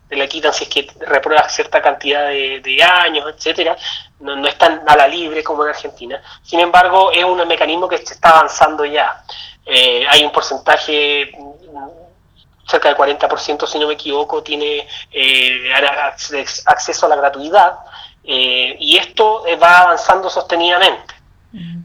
te 0.09 0.17
la 0.17 0.27
quitan 0.27 0.53
si 0.53 0.65
es 0.65 0.71
que 0.71 0.91
repruebas 1.07 1.55
cierta 1.55 1.83
cantidad 1.83 2.29
de, 2.29 2.83
años, 2.83 3.27
etcétera, 3.35 3.77
no, 4.21 4.37
no, 4.37 4.49
es 4.49 4.57
tan 4.57 4.83
a 4.87 4.97
la 4.97 5.07
libre 5.07 5.45
como 5.45 5.65
en 5.65 5.71
Argentina. 5.71 6.23
Sin 6.43 6.61
embargo, 6.61 7.13
es 7.13 7.25
un 7.25 7.47
mecanismo 7.47 7.89
que 7.89 7.99
se 7.99 8.15
está 8.15 8.31
avanzando 8.31 8.85
ya. 8.85 9.23
Eh, 9.67 10.07
hay 10.09 10.25
un 10.25 10.33
porcentaje, 10.33 11.31
cerca 12.69 12.89
del 12.89 12.99
40%, 12.99 13.67
si 13.67 13.79
no 13.79 13.87
me 13.87 13.95
equivoco, 13.95 14.43
tiene 14.43 14.87
eh, 15.11 15.73
acceso 16.67 17.07
a 17.07 17.09
la 17.09 17.17
gratuidad, 17.17 17.79
eh, 18.23 18.77
y 18.79 18.97
esto 18.97 19.45
va 19.61 19.79
avanzando 19.79 20.29
sostenidamente. 20.29 21.18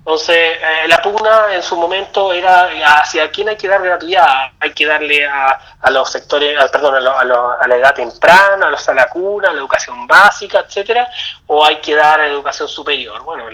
Entonces, 0.06 0.36
eh, 0.36 0.88
la 0.90 1.02
pugna 1.02 1.56
en 1.56 1.64
su 1.64 1.78
momento 1.78 2.34
era 2.34 2.70
hacia 3.00 3.32
quién 3.32 3.48
hay 3.48 3.56
que 3.56 3.70
dar 3.70 3.82
gratuidad. 3.82 4.52
Hay 4.60 4.74
que 4.74 4.86
darle 4.86 5.26
a, 5.26 5.78
a 5.80 5.92
los 5.92 6.12
sectores, 6.12 6.60
perdón, 6.72 6.96
a, 6.96 7.20
a, 7.20 7.68
la 7.68 7.76
edad 7.78 7.96
temprana, 7.96 8.68
a 8.68 8.70
los 8.70 8.88
a 8.90 8.94
la 8.94 9.08
cuna, 9.08 9.50
a 9.50 9.54
la 9.54 9.60
educación 9.60 10.06
básica, 10.06 10.60
etcétera, 10.60 11.10
o 11.48 11.66
hay 11.66 11.78
que 11.78 11.96
dar 11.96 12.20
a 12.20 12.28
la 12.28 12.34
educación 12.34 12.68
superior. 12.68 13.24
Bueno, 13.24 13.46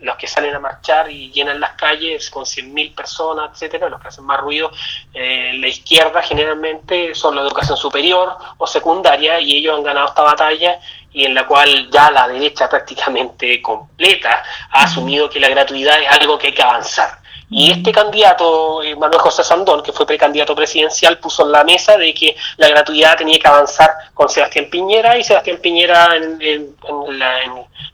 los 0.00 0.16
que 0.16 0.28
salen 0.28 0.54
a 0.54 0.60
marchar 0.60 1.10
y 1.10 1.32
llenan 1.32 1.58
las 1.58 1.72
calles 1.72 2.30
con 2.30 2.44
100.000 2.44 2.94
personas, 2.94 3.50
etcétera, 3.52 3.88
los 3.88 4.00
que 4.00 4.06
hacen 4.06 4.24
más 4.24 4.38
ruido, 4.40 4.70
eh, 5.12 5.52
la 5.54 5.66
izquierda 5.66 6.22
generalmente 6.22 7.12
son 7.16 7.34
la 7.34 7.42
educación 7.42 7.76
superior 7.76 8.36
o 8.56 8.66
secundaria 8.68 9.40
y 9.40 9.56
ellos 9.56 9.76
han 9.76 9.82
ganado 9.82 10.06
esta 10.06 10.22
batalla 10.22 10.78
y 11.12 11.24
en 11.24 11.34
la 11.34 11.46
cual 11.46 11.90
ya 11.90 12.10
la 12.10 12.28
derecha 12.28 12.68
prácticamente 12.68 13.60
completa 13.60 14.42
ha 14.70 14.84
asumido 14.84 15.28
que 15.28 15.40
la 15.40 15.48
gratuidad 15.48 16.00
es 16.00 16.10
algo 16.10 16.38
que 16.38 16.48
hay 16.48 16.54
que 16.54 16.62
avanzar. 16.62 17.22
Y 17.54 17.70
este 17.70 17.92
candidato, 17.92 18.82
eh, 18.82 18.96
Manuel 18.96 19.20
José 19.20 19.44
Sandón, 19.44 19.82
que 19.82 19.92
fue 19.92 20.06
precandidato 20.06 20.54
presidencial, 20.54 21.18
puso 21.18 21.44
en 21.44 21.52
la 21.52 21.64
mesa 21.64 21.98
de 21.98 22.14
que 22.14 22.34
la 22.56 22.70
gratuidad 22.70 23.18
tenía 23.18 23.38
que 23.38 23.46
avanzar 23.46 23.90
con 24.14 24.30
Sebastián 24.30 24.68
Piñera 24.70 25.18
y 25.18 25.22
Sebastián 25.22 25.58
Piñera 25.60 26.16
en, 26.16 26.40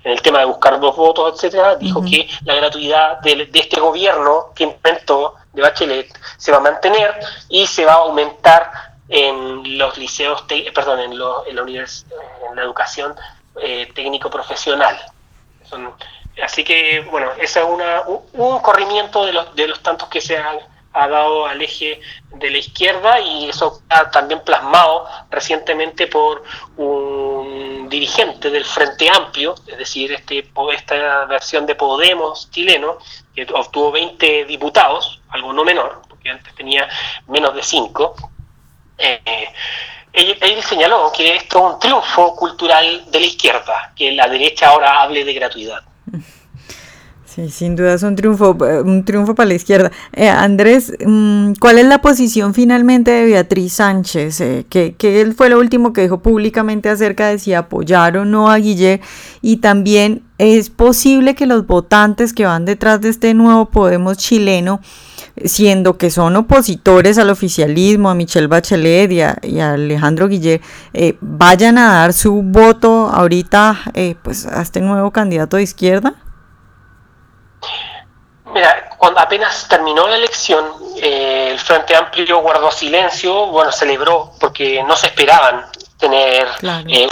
el 0.05 0.23
tema 0.23 0.39
de 0.39 0.45
buscar 0.45 0.79
los 0.79 0.95
votos, 0.95 1.35
etcétera, 1.35 1.75
dijo 1.75 2.05
que 2.05 2.29
la 2.45 2.55
gratuidad 2.55 3.19
de, 3.19 3.47
de, 3.47 3.59
este 3.59 3.81
gobierno 3.81 4.53
que 4.55 4.63
inventó 4.63 5.35
de 5.53 5.61
Bachelet 5.61 6.09
se 6.37 6.53
va 6.53 6.59
a 6.59 6.61
mantener 6.61 7.19
y 7.49 7.67
se 7.67 7.85
va 7.85 7.95
a 7.95 7.97
aumentar 7.97 8.71
en 9.09 9.79
los 9.79 9.97
liceos, 9.97 10.45
perdón, 10.75 11.01
en, 11.01 11.13
en, 11.13 12.57
la 12.57 12.63
educación 12.63 13.15
eh, 13.61 13.91
técnico-profesional. 13.95 14.99
Así 16.43 16.63
que, 16.65 17.01
bueno, 17.11 17.31
ese 17.41 17.61
es 17.61 17.67
una, 17.67 18.03
un, 18.33 18.61
corrimiento 18.61 19.27
de 19.27 19.33
los, 19.33 19.55
de 19.55 19.69
los 19.69 19.83
tantos 19.83 20.09
que 20.09 20.21
se 20.21 20.37
han 20.37 20.59
ha 20.93 21.09
dado 21.09 21.47
al 21.47 21.61
eje 21.63 22.01
de 22.35 22.51
la 22.51 22.59
izquierda 22.59 23.21
y 23.21 23.49
eso 23.49 23.83
ha 23.89 24.11
también 24.11 24.41
plasmado 24.41 25.07
recientemente 25.31 26.07
por 26.07 26.43
un 26.77 27.89
dirigente 27.89 28.51
del 28.51 28.65
Frente 28.65 29.09
Amplio, 29.09 29.55
es 29.67 29.79
decir, 29.79 30.13
este, 30.13 30.51
esta 30.75 31.25
versión 31.27 31.67
de 31.67 31.75
Podemos 31.75 32.51
chileno, 32.51 32.99
que 33.35 33.47
obtuvo 33.53 33.93
20 33.93 34.45
diputados, 34.47 35.21
algo 35.29 35.53
no 35.53 35.65
menor, 35.65 36.03
porque 36.09 36.31
antes 36.31 36.55
tenía 36.55 36.89
menos 37.29 37.55
de 37.55 37.63
5, 37.63 38.28
eh, 38.99 39.21
él, 40.13 40.63
señaló 40.63 41.13
que 41.17 41.37
esto 41.37 41.59
es 41.59 41.75
un 41.75 41.81
triunfo 41.81 42.35
cultural 42.35 43.05
de 43.11 43.21
la 43.21 43.27
izquierda, 43.27 43.93
que 43.97 44.13
la 44.13 44.29
derecha 44.29 44.69
ahora 44.69 45.03
hable 45.03 45.25
de 45.25 45.33
gratuidad. 45.35 45.81
Sí, 47.25 47.51
sin 47.51 47.77
duda 47.77 47.95
es 47.95 48.03
un 48.03 48.17
triunfo, 48.17 48.57
un 48.85 49.05
triunfo 49.05 49.35
para 49.35 49.49
la 49.49 49.55
izquierda. 49.55 49.93
Eh, 50.13 50.29
Andrés, 50.29 50.93
mm, 50.99 51.53
¿cuál 51.61 51.79
es 51.79 51.87
la 51.87 52.01
posición 52.01 52.53
finalmente 52.53 53.11
de 53.13 53.27
Beatriz 53.27 53.75
Sánchez? 53.75 54.41
Eh, 54.41 54.67
que, 54.69 54.97
él 55.21 55.35
fue 55.35 55.51
lo 55.51 55.59
último 55.59 55.93
que 55.93 56.01
dijo 56.03 56.21
públicamente 56.21 56.89
acerca 56.89 57.29
de 57.29 57.39
si 57.39 57.55
apoyar 57.55 58.17
o 58.17 58.25
no 58.25 58.51
a 58.51 58.57
Guille. 58.57 59.01
Y 59.41 59.59
también 59.59 60.25
es 60.39 60.71
posible 60.71 61.35
que 61.35 61.47
los 61.47 61.67
votantes 61.67 62.33
que 62.33 62.47
van 62.47 62.65
detrás 62.65 63.01
de 63.03 63.11
este 63.11 63.35
nuevo 63.35 63.67
Podemos 63.67 64.17
chileno 64.17 64.81
siendo 65.45 65.97
que 65.99 66.11
son 66.11 66.37
opositores 66.37 67.19
al 67.19 67.31
oficialismo, 67.31 68.11
a 68.11 68.15
Michelle 68.15 68.47
Bachelet 68.47 69.11
y 69.43 69.61
a, 69.61 69.73
Alejandro 69.73 70.29
Guillet, 70.29 70.63
eh, 70.93 71.17
vayan 71.21 71.79
a 71.79 72.01
dar 72.01 72.13
su 72.13 72.43
voto 72.43 73.09
ahorita 73.09 73.79
eh, 73.95 74.17
pues, 74.23 74.47
a 74.47 74.63
este 74.63 74.81
nuevo 74.81 75.11
candidato 75.11 75.57
de 75.57 75.63
izquierda? 75.63 76.15
Mira, 78.53 78.91
cuando 78.97 79.21
apenas 79.21 79.69
terminó 79.69 80.09
la 80.09 80.17
elección, 80.17 80.65
eh, 81.03 81.51
el 81.53 81.59
Frente 81.59 81.95
Amplio 81.95 82.41
guardó 82.41 82.71
silencio, 82.71 83.47
bueno, 83.47 83.71
celebró 83.71 84.33
porque 84.41 84.83
no 84.85 84.97
se 84.97 85.09
esperaban 85.09 85.67
tener 85.99 86.47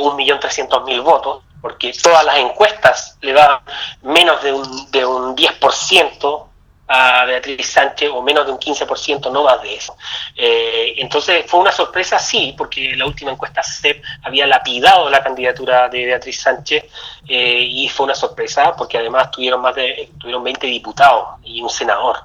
un 0.00 0.16
millón 0.16 0.40
trescientos 0.40 0.84
mil 0.84 1.00
votos, 1.00 1.42
porque 1.60 1.92
todas 2.02 2.24
las 2.24 2.38
encuestas 2.38 3.18
le 3.20 3.32
daban 3.32 3.60
menos 4.02 4.42
de 4.42 4.52
un, 4.52 4.90
de 4.90 5.04
un 5.04 5.36
10% 5.36 6.46
a 6.88 7.24
Beatriz 7.24 7.66
Sánchez 7.66 8.10
o 8.12 8.22
menos 8.22 8.46
de 8.46 8.52
un 8.52 8.58
15%, 8.58 9.30
no 9.32 9.44
más 9.44 9.60
de 9.62 9.74
eso. 9.74 9.96
Eh, 10.34 10.94
entonces 10.98 11.44
fue 11.46 11.60
una 11.60 11.72
sorpresa, 11.72 12.18
sí, 12.18 12.54
porque 12.56 12.94
la 12.96 13.06
última 13.06 13.32
encuesta 13.32 13.62
CEP 13.62 14.02
había 14.22 14.46
lapidado 14.46 15.10
la 15.10 15.22
candidatura 15.22 15.88
de 15.88 16.06
Beatriz 16.06 16.40
Sánchez 16.40 16.84
eh, 17.26 17.60
y 17.60 17.88
fue 17.88 18.04
una 18.04 18.14
sorpresa 18.14 18.74
porque 18.76 18.98
además 18.98 19.30
tuvieron 19.30 19.60
más 19.60 19.74
de 19.74 20.10
tuvieron 20.18 20.44
20 20.44 20.66
diputados 20.66 21.40
y 21.42 21.60
un 21.60 21.70
senador 21.70 22.16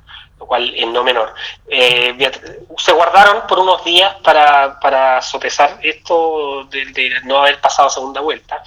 lo 0.42 0.48
cual 0.48 0.74
es 0.76 0.88
no 0.88 1.04
menor. 1.04 1.34
Eh, 1.68 2.18
se 2.76 2.92
guardaron 2.94 3.46
por 3.48 3.60
unos 3.60 3.84
días 3.86 4.16
para, 4.24 4.80
para 4.80 5.22
sopesar 5.22 5.78
esto 5.84 6.64
de, 6.66 6.86
de, 6.86 7.12
no 7.26 7.38
haber 7.38 7.62
pasado 7.62 7.92
segunda 7.92 8.22
vuelta. 8.22 8.64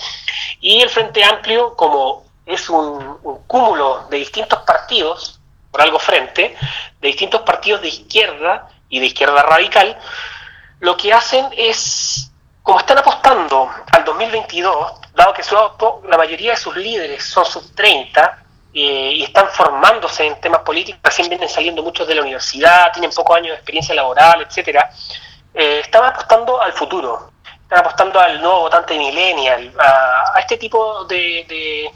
Y 0.61 0.81
el 0.81 0.89
Frente 0.89 1.25
Amplio, 1.25 1.75
como 1.75 2.27
es 2.47 2.71
un, 2.71 3.19
un 3.25 3.43
cúmulo 3.49 4.07
de 4.09 4.19
distintos 4.19 4.61
partidos, 4.61 5.41
por 5.75 5.83
algo 5.83 5.99
frente, 5.99 6.55
de 7.01 7.09
distintos 7.09 7.41
partidos 7.41 7.83
de 7.83 7.89
izquierda 7.89 8.69
y 8.89 9.01
de 9.01 9.07
izquierda 9.07 9.43
radical, 9.43 9.99
lo 10.79 10.97
que 10.97 11.13
hacen 11.13 11.47
es, 11.57 12.31
como 12.63 12.79
están 12.79 12.99
apostando 12.99 13.69
al 13.91 14.05
2022, 14.05 14.93
dado 15.17 15.35
que 15.35 15.43
la 16.09 16.17
mayoría 16.17 16.53
de 16.53 16.57
sus 16.57 16.77
líderes 16.77 17.25
son 17.25 17.45
sub 17.45 17.75
30 17.75 18.45
eh, 18.73 19.15
y 19.15 19.25
están 19.25 19.49
formándose 19.49 20.25
en 20.25 20.41
temas 20.41 20.61
políticos, 20.61 21.01
recién 21.03 21.29
vienen 21.29 21.49
saliendo 21.49 21.83
muchos 21.83 22.07
de 22.07 22.15
la 22.15 22.23
universidad, 22.23 22.93
tienen 22.93 23.11
pocos 23.11 23.37
años 23.37 23.49
de 23.49 23.55
experiencia 23.57 23.97
laboral, 23.97 24.43
etcétera, 24.43 24.93
eh, 25.53 25.81
están 25.83 26.05
apostando 26.05 26.63
al 26.63 26.73
futuro, 26.73 27.33
están 27.63 27.81
apostando 27.81 28.21
al 28.21 28.41
nuevo 28.41 28.61
votante 28.61 28.97
millennial, 28.97 29.73
a, 29.77 30.39
este 30.39 30.57
tipo 30.57 31.05
de 31.07 31.91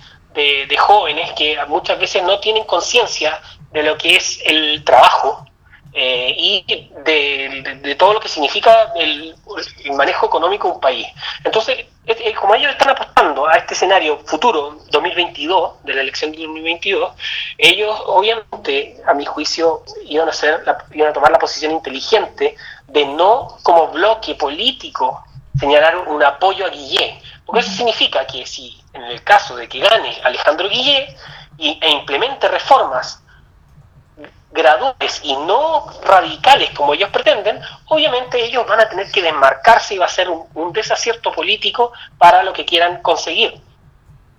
jóvenes 0.80 1.32
que 1.34 1.56
muchas 1.68 1.96
veces 1.96 2.24
no 2.24 2.40
tienen 2.40 2.64
conciencia 2.64 3.40
de 3.72 3.82
lo 3.82 3.98
que 3.98 4.16
es 4.16 4.40
el 4.44 4.84
trabajo 4.84 5.48
eh, 5.92 6.34
y 6.36 6.90
de, 7.04 7.96
todo 7.98 8.12
lo 8.12 8.20
que 8.20 8.28
significa 8.28 8.92
el, 8.94 9.34
manejo 9.96 10.26
económico 10.26 10.68
de 10.68 10.74
un 10.74 10.80
país. 10.80 11.06
Entonces, 11.42 11.86
como 12.38 12.54
ellos 12.54 12.70
están 12.70 12.90
apostando 12.90 13.48
a 13.48 13.56
este 13.56 13.74
escenario 13.74 14.18
futuro 14.20 14.78
2022, 14.90 15.84
de 15.84 15.94
la 15.94 16.02
elección 16.02 16.30
de 16.32 16.38
2022, 16.38 17.12
ellos 17.56 18.00
obviamente, 18.06 18.96
a 19.06 19.14
mi 19.14 19.24
juicio, 19.24 19.82
iban 20.04 20.28
a, 20.28 20.30
hacer 20.30 20.62
iban 20.92 21.10
a 21.10 21.12
tomar 21.12 21.32
la 21.32 21.38
posición 21.38 21.72
inteligente 21.72 22.54
de 22.86 23.06
no 23.06 23.58
como 23.62 23.88
bloque 23.88 24.34
político 24.34 25.24
señalar 25.58 25.96
un 26.06 26.22
apoyo 26.22 26.66
a 26.66 26.68
Guillet, 26.68 27.20
porque 27.44 27.60
eso 27.60 27.72
significa 27.72 28.26
que 28.26 28.46
si 28.46 28.80
en 28.92 29.02
el 29.02 29.22
caso 29.24 29.56
de 29.56 29.68
que 29.68 29.80
gane 29.80 30.16
Alejandro 30.22 30.68
Guillet 30.68 31.16
e 31.58 31.90
implemente 31.90 32.46
reformas 32.46 33.22
graduales 34.50 35.20
y 35.22 35.36
no 35.36 35.86
radicales 36.02 36.70
como 36.70 36.94
ellos 36.94 37.10
pretenden, 37.10 37.60
obviamente 37.86 38.42
ellos 38.44 38.66
van 38.66 38.80
a 38.80 38.88
tener 38.88 39.10
que 39.10 39.22
desmarcarse 39.22 39.94
y 39.94 39.98
va 39.98 40.06
a 40.06 40.08
ser 40.08 40.28
un, 40.28 40.72
desacierto 40.72 41.32
político 41.32 41.92
para 42.18 42.42
lo 42.42 42.52
que 42.52 42.64
quieran 42.64 43.02
conseguir. 43.02 43.60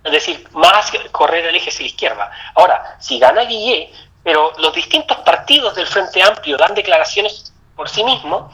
Es 0.02 0.12
decir, 0.12 0.48
más 0.52 0.90
correr 1.12 1.44
el 1.46 1.56
eje 1.56 1.70
hacia 1.70 1.82
la 1.82 1.88
izquierda. 1.88 2.32
Ahora, 2.54 2.96
si 2.98 3.18
gana 3.18 3.42
Guillet, 3.42 3.92
pero 4.22 4.52
los 4.58 4.74
distintos 4.74 5.18
partidos 5.18 5.74
del 5.74 5.86
Frente 5.86 6.22
Amplio 6.22 6.56
dan 6.56 6.74
declaraciones 6.74 7.52
por 7.76 7.88
sí 7.88 8.02
mismos, 8.04 8.52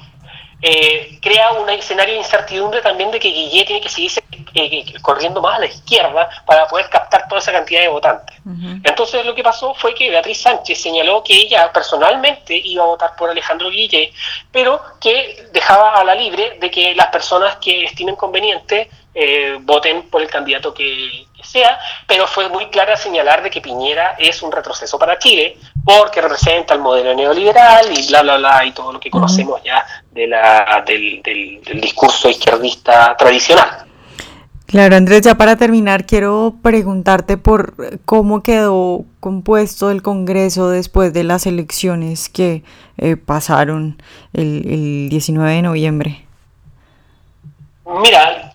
eh, 0.62 1.18
crea 1.20 1.52
un 1.52 1.68
escenario 1.68 2.14
de 2.14 2.20
incertidumbre 2.20 2.80
también 2.80 3.10
de 3.10 3.20
que 3.20 3.28
Guillet 3.28 3.66
tiene 3.66 3.80
que 3.80 3.90
seguirse 3.90 4.22
eh, 4.54 4.84
corriendo 5.02 5.42
más 5.42 5.56
a 5.56 5.60
la 5.60 5.66
izquierda 5.66 6.30
para 6.46 6.66
poder 6.66 6.88
captar 6.88 7.28
toda 7.28 7.40
esa 7.40 7.52
cantidad 7.52 7.82
de 7.82 7.88
votantes. 7.88 8.36
Entonces 8.84 9.26
lo 9.26 9.34
que 9.34 9.42
pasó 9.42 9.74
fue 9.74 9.94
que 9.94 10.08
Beatriz 10.08 10.40
Sánchez 10.40 10.80
señaló 10.80 11.22
que 11.22 11.34
ella 11.34 11.70
personalmente 11.72 12.56
iba 12.56 12.84
a 12.84 12.86
votar 12.86 13.16
por 13.16 13.28
Alejandro 13.28 13.70
Guillet, 13.70 14.12
pero 14.50 14.80
que 15.00 15.48
dejaba 15.52 15.94
a 15.94 16.04
la 16.04 16.14
libre 16.14 16.56
de 16.58 16.70
que 16.70 16.94
las 16.94 17.08
personas 17.08 17.56
que 17.56 17.84
estimen 17.84 18.16
conveniente 18.16 18.88
eh, 19.18 19.56
voten 19.62 20.02
por 20.10 20.20
el 20.20 20.28
candidato 20.28 20.74
que, 20.74 21.24
sea, 21.42 21.78
pero 22.06 22.26
fue 22.26 22.48
muy 22.48 22.66
clara 22.66 22.96
señalar 22.96 23.42
de 23.42 23.50
que 23.50 23.60
Piñera 23.60 24.16
es 24.18 24.42
un 24.42 24.50
retroceso 24.52 24.98
para 24.98 25.18
Chile, 25.18 25.56
porque 25.84 26.20
representa 26.20 26.74
el 26.74 26.80
modelo 26.80 27.14
neoliberal 27.14 27.86
y 27.96 28.06
bla, 28.08 28.22
bla, 28.22 28.36
bla, 28.36 28.64
y 28.66 28.72
todo 28.72 28.92
lo 28.92 29.00
que 29.00 29.10
conocemos 29.10 29.62
ya 29.62 29.86
de 30.10 30.26
la, 30.26 30.82
del, 30.84 31.22
del 31.22 31.80
discurso 31.80 32.28
izquierdista 32.28 33.16
tradicional. 33.16 33.86
Claro, 34.66 34.96
Andrés, 34.96 35.22
ya 35.22 35.36
para 35.36 35.56
terminar, 35.56 36.04
quiero 36.04 36.56
preguntarte 36.60 37.36
por 37.36 37.74
cómo 38.04 38.42
quedó 38.42 39.04
compuesto 39.20 39.92
el 39.92 40.02
Congreso 40.02 40.68
después 40.68 41.12
de 41.12 41.22
las 41.22 41.46
elecciones 41.46 42.28
que 42.28 42.64
eh, 42.98 43.16
pasaron 43.16 44.02
el, 44.32 44.66
el 44.66 45.08
19 45.08 45.52
de 45.54 45.62
noviembre. 45.62 46.25
Mira, 47.86 48.52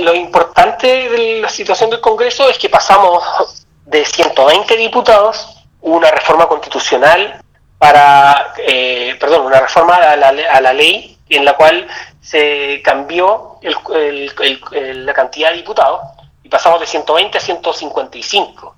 lo 0.00 0.14
importante 0.14 1.08
de 1.08 1.40
la 1.40 1.48
situación 1.48 1.88
del 1.88 2.00
Congreso 2.02 2.50
es 2.50 2.58
que 2.58 2.68
pasamos 2.68 3.66
de 3.86 4.04
120 4.04 4.76
diputados 4.76 5.64
una 5.80 6.10
reforma 6.10 6.46
constitucional 6.46 7.40
para, 7.78 8.52
eh, 8.58 9.16
perdón, 9.18 9.46
una 9.46 9.60
reforma 9.60 9.96
a 9.96 10.16
la, 10.16 10.28
a 10.28 10.60
la, 10.60 10.72
ley 10.74 11.16
en 11.30 11.46
la 11.46 11.56
cual 11.56 11.88
se 12.20 12.82
cambió 12.84 13.58
el, 13.62 15.06
la 15.06 15.14
cantidad 15.14 15.50
de 15.50 15.56
diputados 15.56 16.02
y 16.42 16.50
pasamos 16.50 16.78
de 16.78 16.86
120 16.86 17.38
a 17.38 17.40
155. 17.40 18.75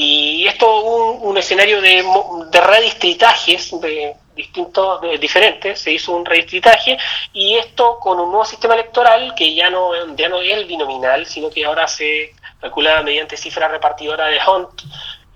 Y 0.00 0.46
esto 0.46 0.80
un, 0.80 1.28
un 1.28 1.38
escenario 1.38 1.80
de, 1.80 2.04
de 2.52 2.60
redistritajes 2.60 3.80
de 3.80 4.14
distintos, 4.36 5.00
diferentes, 5.18 5.80
se 5.80 5.90
hizo 5.90 6.14
un 6.14 6.24
redistritaje 6.24 6.96
y 7.32 7.56
esto 7.56 7.98
con 7.98 8.20
un 8.20 8.28
nuevo 8.28 8.44
sistema 8.44 8.74
electoral 8.74 9.34
que 9.36 9.52
ya 9.52 9.70
no, 9.70 10.14
ya 10.14 10.28
no 10.28 10.40
es 10.40 10.52
el 10.52 10.66
binominal, 10.66 11.26
sino 11.26 11.50
que 11.50 11.64
ahora 11.64 11.88
se 11.88 12.32
calcula 12.60 13.02
mediante 13.02 13.36
cifra 13.36 13.66
repartidora 13.66 14.26
de 14.26 14.38
Hunt, 14.38 14.82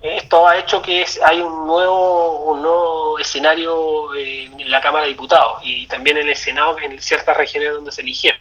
esto 0.01 0.47
ha 0.47 0.57
hecho 0.57 0.81
que 0.81 1.05
hay 1.25 1.41
un 1.41 1.67
nuevo, 1.67 2.51
un 2.51 2.61
nuevo 2.61 3.19
escenario 3.19 4.15
en 4.15 4.71
la 4.71 4.79
Cámara 4.79 5.03
de 5.03 5.09
Diputados 5.09 5.59
y 5.61 5.87
también 5.87 6.15
en 6.17 6.29
el 6.29 6.37
Senado 6.37 6.77
en 6.79 7.01
ciertas 7.01 7.35
regiones 7.35 7.73
donde 7.73 7.91
se 7.91 8.01
eligieron. 8.01 8.39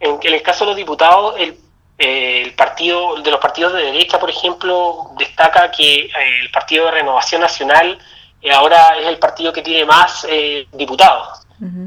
En, 0.00 0.18
el 0.20 0.42
caso 0.42 0.64
de 0.64 0.70
los 0.70 0.76
diputados, 0.76 1.36
el, 1.38 1.56
el 1.98 2.54
partido 2.54 3.16
de 3.22 3.30
los 3.30 3.40
partidos 3.40 3.72
de 3.72 3.82
derecha, 3.82 4.18
por 4.18 4.30
ejemplo, 4.30 5.10
destaca 5.16 5.70
que 5.70 6.06
eh, 6.06 6.10
el 6.42 6.50
Partido 6.50 6.86
de 6.86 6.92
Renovación 6.92 7.40
Nacional 7.40 7.98
eh, 8.42 8.52
ahora 8.52 8.98
es 8.98 9.06
el 9.06 9.18
partido 9.18 9.52
que 9.52 9.62
tiene 9.62 9.84
más 9.84 10.26
eh, 10.28 10.66
diputados. 10.72 11.40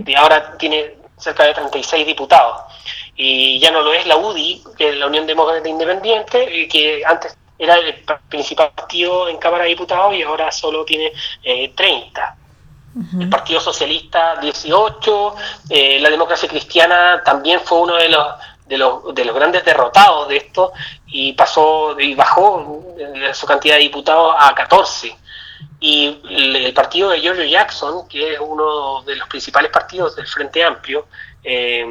y 0.06 0.16
ahora 0.16 0.58
tiene 0.58 0.96
cerca 1.18 1.44
de 1.44 1.54
36 1.54 2.06
diputados. 2.06 2.62
Y 3.16 3.60
ya 3.60 3.72
no 3.72 3.82
lo 3.82 3.94
es 3.94 4.06
la 4.06 4.18
UDI, 4.18 4.64
que 4.78 4.90
es 4.90 4.96
la 4.96 5.08
Unión 5.08 5.26
Demócrata 5.26 5.68
Independiente, 5.68 6.68
que 6.68 7.04
antes 7.06 7.36
era 7.60 7.76
el 7.76 8.04
principal 8.30 8.72
partido 8.76 9.28
en 9.28 9.38
Cámara 9.38 9.64
de 9.64 9.70
Diputados 9.72 10.14
y 10.14 10.22
ahora 10.22 10.52
solo 10.52 10.86
tiene 10.86 11.12
30. 11.76 12.22
Eh, 12.22 12.38
el 13.20 13.30
Partido 13.30 13.60
Socialista 13.60 14.38
18, 14.42 15.36
eh, 15.70 16.00
la 16.00 16.10
democracia 16.10 16.50
cristiana 16.50 17.22
también 17.24 17.60
fue 17.62 17.80
uno 17.82 17.96
de 17.96 18.10
los, 18.10 18.28
de 18.68 18.78
los, 18.78 19.14
de 19.16 19.26
los 19.26 19.36
grandes 19.36 19.64
derrotados 19.64 20.28
de 20.28 20.38
esto 20.38 20.74
y 21.08 21.34
pasó 21.34 22.00
y 22.00 22.16
bajó 22.16 22.96
su 23.34 23.46
cantidad 23.46 23.76
de 23.76 23.82
diputados 23.82 24.36
a 24.38 24.54
14. 24.54 25.16
Y 25.80 26.20
el, 26.30 26.74
partido 26.74 27.10
de 27.10 27.20
Giorgio 27.20 27.46
Jackson, 27.46 28.08
que 28.08 28.34
es 28.34 28.40
uno 28.40 29.04
de 29.04 29.16
los 29.16 29.28
principales 29.28 29.72
partidos 29.72 30.16
del 30.16 30.28
Frente 30.28 30.64
Amplio, 30.64 31.08
eh, 31.44 31.86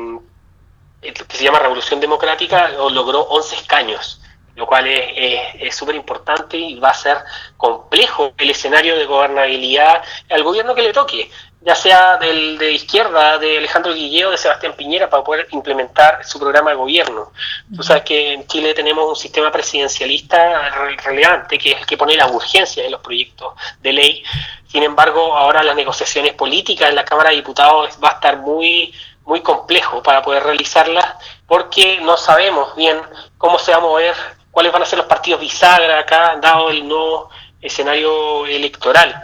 que 1.00 1.36
se 1.36 1.44
llama 1.44 1.60
Revolución 1.60 2.00
Democrática, 2.00 2.68
logró 2.68 3.20
11 3.20 3.56
escaños 3.56 4.20
lo 4.56 4.66
cual 4.66 4.86
es 4.88 5.76
súper 5.76 5.94
importante 5.94 6.56
y 6.56 6.80
va 6.80 6.88
a 6.88 6.94
ser 6.94 7.18
complejo 7.58 8.32
el 8.38 8.50
escenario 8.50 8.96
de 8.96 9.04
gobernabilidad 9.04 10.02
al 10.30 10.42
gobierno 10.42 10.74
que 10.74 10.82
le 10.82 10.92
toque, 10.94 11.30
ya 11.66 11.74
sea 11.74 12.16
del, 12.16 12.56
de 12.58 12.70
izquierda, 12.70 13.38
de 13.38 13.58
Alejandro 13.58 13.92
Guilleo, 13.92 14.30
de 14.30 14.38
Sebastián 14.38 14.74
Piñera, 14.76 15.10
para 15.10 15.24
poder 15.24 15.48
implementar 15.50 16.24
su 16.24 16.38
programa 16.38 16.70
de 16.70 16.76
gobierno. 16.76 17.32
Tú 17.74 17.82
sabes 17.82 18.04
que 18.04 18.34
en 18.34 18.46
Chile 18.46 18.72
tenemos 18.72 19.08
un 19.08 19.16
sistema 19.16 19.50
presidencialista 19.50 20.70
relevante, 21.02 21.58
que 21.58 21.72
es 21.72 21.80
el 21.80 21.86
que 21.86 21.96
pone 21.96 22.14
las 22.14 22.30
urgencias 22.30 22.86
en 22.86 22.92
los 22.92 23.00
proyectos 23.00 23.54
de 23.82 23.92
ley. 23.92 24.22
Sin 24.68 24.84
embargo, 24.84 25.36
ahora 25.36 25.64
las 25.64 25.74
negociaciones 25.74 26.34
políticas 26.34 26.88
en 26.88 26.94
la 26.94 27.04
Cámara 27.04 27.30
de 27.30 27.36
Diputados 27.36 27.98
va 28.02 28.10
a 28.10 28.12
estar 28.12 28.36
muy 28.36 28.94
muy 29.24 29.40
complejo 29.40 30.04
para 30.04 30.22
poder 30.22 30.44
realizarlas 30.44 31.04
porque 31.48 32.00
no 32.00 32.16
sabemos 32.16 32.76
bien 32.76 32.96
cómo 33.38 33.58
se 33.58 33.72
va 33.72 33.78
a 33.78 33.80
mover 33.80 34.14
cuáles 34.52 34.72
van 34.72 34.82
a 34.82 34.86
ser 34.86 34.98
los 34.98 35.08
partidos 35.08 35.40
bisagra 35.40 35.98
acá, 35.98 36.38
dado 36.40 36.70
el 36.70 36.86
nuevo 36.86 37.28
escenario 37.60 38.46
electoral. 38.46 39.20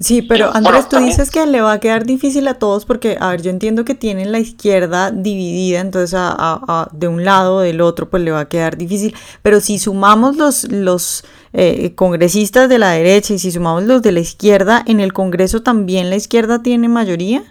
Sí, 0.00 0.22
pero 0.22 0.50
Andrés, 0.56 0.88
tú 0.88 0.96
dices 0.96 1.30
que 1.30 1.44
le 1.44 1.60
va 1.60 1.72
a 1.74 1.78
quedar 1.78 2.06
difícil 2.06 2.48
a 2.48 2.54
todos 2.54 2.86
porque, 2.86 3.18
a 3.20 3.28
ver, 3.28 3.42
yo 3.42 3.50
entiendo 3.50 3.84
que 3.84 3.94
tienen 3.94 4.32
la 4.32 4.38
izquierda 4.38 5.10
dividida, 5.10 5.80
entonces 5.80 6.18
a, 6.18 6.88
de 6.90 7.06
un 7.06 7.22
lado 7.22 7.56
o 7.56 7.60
del 7.60 7.82
otro, 7.82 8.08
pues 8.08 8.22
le 8.22 8.30
va 8.30 8.40
a 8.40 8.48
quedar 8.48 8.78
difícil. 8.78 9.14
Pero 9.42 9.60
si 9.60 9.78
sumamos 9.78 10.36
los, 10.36 10.64
los 10.72 11.24
eh, 11.52 11.94
congresistas 11.96 12.70
de 12.70 12.78
la 12.78 12.92
derecha 12.92 13.34
y 13.34 13.38
si 13.38 13.52
sumamos 13.52 13.82
los 13.82 14.00
de 14.00 14.12
la 14.12 14.20
izquierda, 14.20 14.82
¿en 14.86 15.00
el 15.00 15.12
Congreso 15.12 15.62
también 15.62 16.08
la 16.08 16.16
izquierda 16.16 16.62
tiene 16.62 16.88
mayoría? 16.88 17.42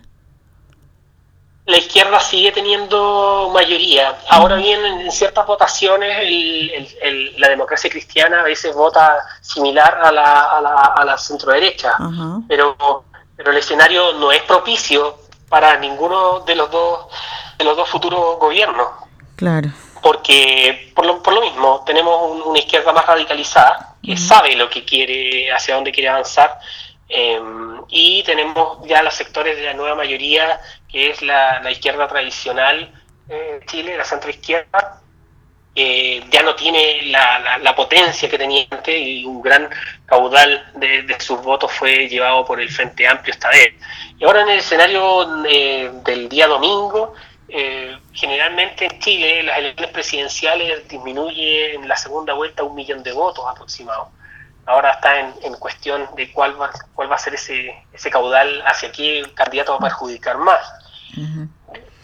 La 1.69 1.77
izquierda 1.77 2.19
sigue 2.19 2.51
teniendo 2.51 3.51
mayoría. 3.53 4.17
Ahora 4.27 4.55
bien, 4.55 4.83
en 4.83 5.11
ciertas 5.11 5.45
votaciones 5.45 6.27
la 7.37 7.47
democracia 7.47 7.91
cristiana 7.91 8.41
a 8.41 8.43
veces 8.43 8.73
vota 8.73 9.19
similar 9.41 9.99
a 10.01 10.11
la, 10.11 10.43
a 10.45 10.61
la, 10.61 10.75
a 10.97 11.05
la 11.05 11.15
centroderecha, 11.15 11.95
pero, 12.47 13.05
pero 13.37 13.51
el 13.51 13.57
escenario 13.57 14.13
no 14.13 14.31
es 14.31 14.41
propicio 14.43 15.19
para 15.47 15.77
ninguno 15.77 16.39
de 16.39 16.55
los 16.55 16.71
dos 16.71 17.05
de 17.59 17.65
los 17.65 17.77
dos 17.77 17.87
futuros 17.87 18.39
gobiernos. 18.39 18.87
Claro. 19.35 19.69
Porque 20.01 20.91
por 20.95 21.05
lo, 21.05 21.21
por 21.21 21.35
lo 21.35 21.41
mismo 21.41 21.83
tenemos 21.85 22.45
una 22.45 22.57
izquierda 22.57 22.93
más 22.93 23.05
radicalizada 23.05 23.95
que 24.01 24.17
sabe 24.17 24.55
lo 24.55 24.69
que 24.69 24.83
quiere, 24.83 25.51
hacia 25.51 25.75
dónde 25.75 25.91
quiere 25.91 26.09
avanzar 26.09 26.59
Em, 27.11 27.81
y 27.89 28.21
tenemos 28.21 28.87
ya 28.87 29.01
los 29.01 29.15
sectores 29.15 29.57
de 29.57 29.63
la 29.63 29.73
nueva 29.73 29.95
mayoría, 29.95 30.61
que 30.91 31.11
es 31.11 31.21
la, 31.21 31.69
izquierda 31.71 32.07
tradicional 32.07 32.91
eh, 33.29 33.59
Chile, 33.67 33.95
la 33.95 34.03
centroizquierda, 34.03 35.01
que 35.75 36.23
ya 36.31 36.41
no 36.41 36.55
tiene 36.55 37.03
la, 37.03 37.75
potencia 37.75 38.29
que 38.29 38.37
tenía 38.37 38.65
antes 38.71 38.95
y 38.97 39.23
un 39.23 39.41
gran 39.41 39.69
caudal 40.05 40.71
de, 40.75 41.15
sus 41.19 41.41
votos 41.41 41.71
fue 41.71 42.09
llevado 42.09 42.43
por 42.43 42.59
el 42.59 42.69
Frente 42.69 43.07
Amplio 43.07 43.33
esta 43.33 43.49
vez. 43.49 43.75
Y 44.17 44.23
ahora 44.25 44.41
en 44.41 44.49
el 44.49 44.59
escenario 44.59 45.45
eh, 45.45 45.91
del 46.03 46.27
día 46.27 46.47
domingo, 46.47 47.13
eh, 47.47 47.97
generalmente 48.13 48.85
en 48.85 48.99
Chile 48.99 49.43
las 49.43 49.59
elecciones 49.59 49.93
presidenciales 49.93 50.87
disminuyen 50.87 51.81
en 51.81 51.87
la 51.87 51.95
segunda 51.95 52.33
vuelta 52.33 52.63
un 52.63 52.75
millón 52.75 53.03
de 53.03 53.11
votos 53.11 53.45
aproximadamente 53.47 54.18
ahora 54.69 54.91
está 54.91 55.19
en, 55.19 55.33
en 55.43 55.53
cuestión 55.55 56.07
de 56.15 56.31
cuál 56.31 56.61
va, 56.61 56.69
cuál 56.93 57.11
va 57.11 57.15
a 57.15 57.19
ser 57.19 57.33
ese, 57.33 57.73
ese 57.91 58.11
caudal, 58.11 58.61
hacia 58.65 58.91
qué 58.91 59.23
candidato 59.33 59.71
va 59.71 59.77
a 59.77 59.89
perjudicar 59.89 60.37
más 60.37 60.61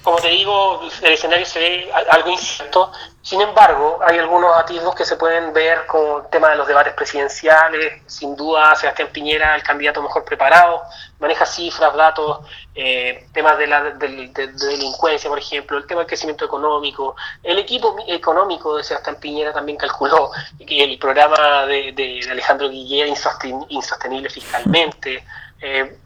como 0.06 0.18
te 0.18 0.28
digo, 0.28 0.82
el 1.02 1.14
escenario 1.14 1.48
se 1.48 1.60
ve 1.60 1.92
algo 2.12 2.30
incierto. 2.30 2.92
Sin 3.24 3.42
embargo, 3.42 3.98
hay 4.06 4.20
algunos 4.20 4.56
atisbos 4.56 4.94
que 4.94 5.04
se 5.04 5.16
pueden 5.16 5.52
ver 5.52 5.88
con 5.88 6.24
el 6.24 6.30
tema 6.30 6.52
de 6.52 6.58
los 6.58 6.68
debates 6.68 6.94
presidenciales. 6.94 8.04
Sin 8.06 8.36
duda, 8.36 8.76
Sebastián 8.76 9.10
Piñera, 9.12 9.56
el 9.56 9.64
candidato 9.64 10.04
mejor 10.04 10.24
preparado, 10.24 10.84
maneja 11.18 11.48
cifras, 11.48 11.96
datos, 11.96 12.46
eh, 12.76 13.26
temas 13.34 13.58
de, 13.58 13.66
la, 13.66 13.82
de, 13.82 14.30
delincuencia, 14.30 15.28
por 15.28 15.40
ejemplo, 15.40 15.76
el 15.80 15.88
tema 15.88 16.02
del 16.02 16.08
crecimiento 16.08 16.46
económico. 16.46 17.16
El 17.42 17.58
equipo 17.58 17.96
económico 18.08 18.78
de 18.78 18.84
Sebastián 18.84 19.18
Piñera 19.20 19.54
también 19.54 19.80
calculó 19.80 20.30
que 20.68 20.84
el 20.84 21.00
programa 21.00 21.66
de, 21.66 22.28
Alejandro 22.30 22.70
Guillén 22.70 23.08
insostenible 23.08 24.30
fiscalmente. 24.30 25.26
Eh, 25.60 25.98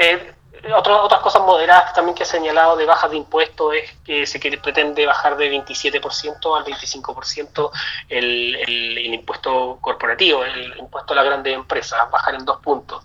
eh, 0.00 0.32
otras 0.74 1.20
cosas 1.20 1.42
moderadas 1.42 1.92
también 1.92 2.14
que 2.14 2.22
ha 2.22 2.26
señalado 2.26 2.76
de 2.76 2.86
bajas 2.86 3.10
de 3.10 3.16
impuestos 3.16 3.74
es 3.74 3.92
que 4.04 4.26
se 4.26 4.38
pretende 4.38 5.06
bajar 5.06 5.36
de 5.36 5.50
27% 5.50 6.56
al 6.56 6.64
25% 6.64 7.70
el, 8.08 8.54
el, 8.56 8.98
el, 8.98 9.14
impuesto 9.14 9.78
corporativo, 9.80 10.44
el 10.44 10.78
impuesto 10.78 11.12
a 11.12 11.16
las 11.16 11.24
grandes 11.24 11.54
empresas, 11.54 12.10
bajar 12.10 12.34
en 12.34 12.44
dos 12.44 12.60
puntos. 12.60 13.04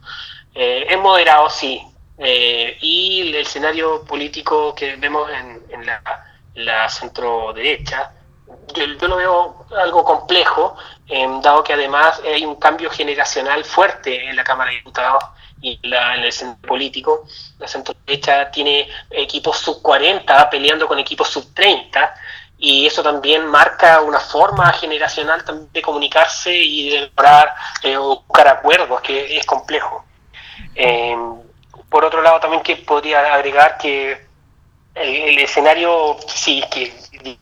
Eh, 0.53 0.85
es 0.89 0.97
moderado, 0.97 1.49
sí, 1.49 1.81
eh, 2.17 2.77
y 2.81 3.21
el, 3.21 3.35
escenario 3.35 4.03
político 4.03 4.73
que 4.73 4.95
vemos 4.95 5.29
en, 5.29 5.61
en 5.69 5.85
la, 5.85 6.01
la 6.55 6.89
centro 6.89 7.53
derecha, 7.53 8.11
yo, 8.73 9.07
lo 9.07 9.15
veo 9.17 9.65
algo 9.77 10.03
complejo, 10.03 10.75
dado 11.41 11.63
que 11.63 11.73
además 11.73 12.21
hay 12.25 12.45
un 12.45 12.55
cambio 12.55 12.89
generacional 12.89 13.63
fuerte 13.63 14.29
en 14.29 14.35
la 14.35 14.43
Cámara 14.43 14.71
de 14.71 14.77
Diputados 14.77 15.23
y 15.61 15.79
en 15.83 16.23
el 16.23 16.31
centro 16.31 16.67
político. 16.67 17.25
La 17.59 17.67
centro 17.67 17.95
derecha 18.05 18.51
tiene 18.51 18.89
equipos 19.09 19.57
sub 19.57 19.81
40 19.81 20.49
peleando 20.49 20.87
con 20.87 20.99
equipos 20.99 21.29
sub 21.29 21.53
30 21.53 22.13
y 22.59 22.87
eso 22.87 23.03
también 23.03 23.45
marca 23.45 24.01
una 24.01 24.19
forma 24.19 24.71
generacional 24.73 25.43
de 25.71 25.81
comunicarse 25.81 26.53
y 26.55 26.89
de 26.89 27.01
lograr 27.01 27.53
eh, 27.83 27.97
buscar 27.97 28.47
acuerdos, 28.47 29.01
que 29.01 29.37
es 29.37 29.45
complejo. 29.45 30.05
Eh, 30.75 31.15
por 31.89 32.03
otro 32.03 32.21
lado, 32.21 32.39
también 32.39 32.63
que 32.63 32.75
podría 32.77 33.33
agregar 33.33 33.77
que 33.77 34.25
el, 34.95 35.37
escenario, 35.37 36.17
si 36.27 36.61
que 36.71 36.93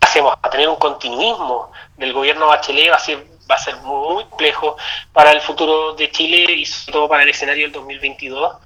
hacemos 0.01 0.35
a 0.41 0.49
tener 0.49 0.67
un 0.67 0.75
continuismo 0.75 1.71
del 1.95 2.11
gobierno 2.11 2.47
Bachelet 2.47 2.91
va 2.91 2.95
a 2.97 2.99
ser 2.99 3.25
va 3.49 3.55
a 3.55 3.59
ser 3.59 3.75
muy 3.77 4.23
complejo 4.25 4.77
para 5.13 5.31
el 5.31 5.41
futuro 5.41 5.93
de 5.93 6.11
Chile 6.11 6.53
y 6.53 6.65
sobre 6.65 6.93
todo 6.93 7.09
para 7.09 7.23
el 7.23 7.29
escenario 7.29 7.63
del 7.63 7.71
2022, 7.73 8.57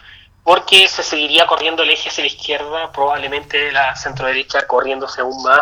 porque 0.43 0.87
se 0.87 1.03
seguiría 1.03 1.45
corriendo 1.47 1.83
el 1.83 1.89
eje 1.89 2.09
hacia 2.09 2.23
la 2.23 2.27
izquierda, 2.27 2.91
probablemente 2.91 3.71
la 3.71 3.95
centro 3.95 4.27
derecha 4.27 4.65
corriéndose 4.67 5.21
aún 5.21 5.43
más 5.43 5.61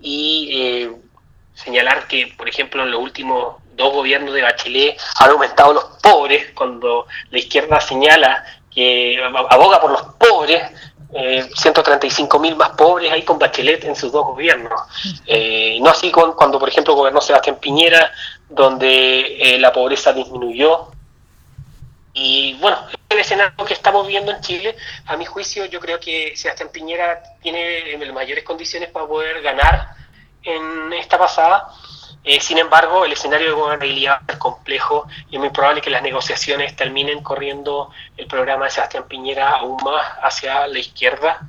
y 0.00 0.50
eh, 0.52 0.92
señalar 1.54 2.06
que, 2.06 2.32
por 2.36 2.48
ejemplo, 2.48 2.82
en 2.82 2.90
los 2.90 3.00
últimos 3.00 3.56
dos 3.74 3.92
gobiernos 3.92 4.34
de 4.34 4.42
Bachelet 4.42 4.98
han 5.18 5.30
aumentado 5.30 5.72
los 5.72 5.84
pobres, 6.02 6.52
cuando 6.54 7.06
la 7.30 7.38
izquierda 7.38 7.80
señala 7.80 8.44
que 8.70 9.18
aboga 9.50 9.80
por 9.80 9.90
los 9.90 10.02
pobres, 10.18 10.62
eh, 11.14 11.46
135 11.54 12.38
mil 12.38 12.56
más 12.56 12.70
pobres 12.70 13.12
hay 13.12 13.22
con 13.22 13.38
Bachelet 13.38 13.84
en 13.84 13.94
sus 13.94 14.10
dos 14.10 14.24
gobiernos. 14.24 14.80
Eh, 15.26 15.78
no 15.82 15.90
así 15.90 16.10
con 16.10 16.32
cuando, 16.32 16.58
por 16.58 16.68
ejemplo, 16.68 16.94
gobernó 16.94 17.20
Sebastián 17.20 17.58
Piñera, 17.60 18.10
donde 18.54 19.54
eh, 19.54 19.58
la 19.58 19.72
pobreza 19.72 20.12
disminuyó. 20.12 20.88
Y 22.14 22.54
bueno, 22.54 22.78
el 23.08 23.18
escenario 23.18 23.64
que 23.64 23.74
estamos 23.74 24.06
viendo 24.06 24.32
en 24.32 24.40
Chile, 24.40 24.76
a 25.06 25.16
mi 25.16 25.24
juicio, 25.24 25.64
yo 25.66 25.80
creo 25.80 25.98
que 25.98 26.36
Sebastián 26.36 26.70
Piñera 26.72 27.22
tiene 27.42 27.96
las 27.98 28.14
mayores 28.14 28.44
condiciones 28.44 28.90
para 28.90 29.06
poder 29.06 29.40
ganar 29.42 29.94
en 30.42 30.92
esta 30.92 31.18
pasada 31.18 31.72
eh, 32.24 32.40
sin 32.40 32.58
embargo, 32.58 33.04
el 33.04 33.12
escenario 33.12 33.48
de 33.48 33.54
gobernabilidad 33.54 34.20
es 34.28 34.36
complejo 34.36 35.08
y 35.28 35.36
es 35.36 35.40
muy 35.40 35.50
probable 35.50 35.80
que 35.80 35.90
las 35.90 36.02
negociaciones 36.02 36.76
terminen 36.76 37.20
corriendo 37.22 37.90
el 38.16 38.26
programa 38.28 38.66
de 38.66 38.70
Sebastián 38.70 39.04
Piñera 39.08 39.50
aún 39.50 39.76
más 39.84 40.06
hacia 40.22 40.68
la 40.68 40.78
izquierda 40.78 41.40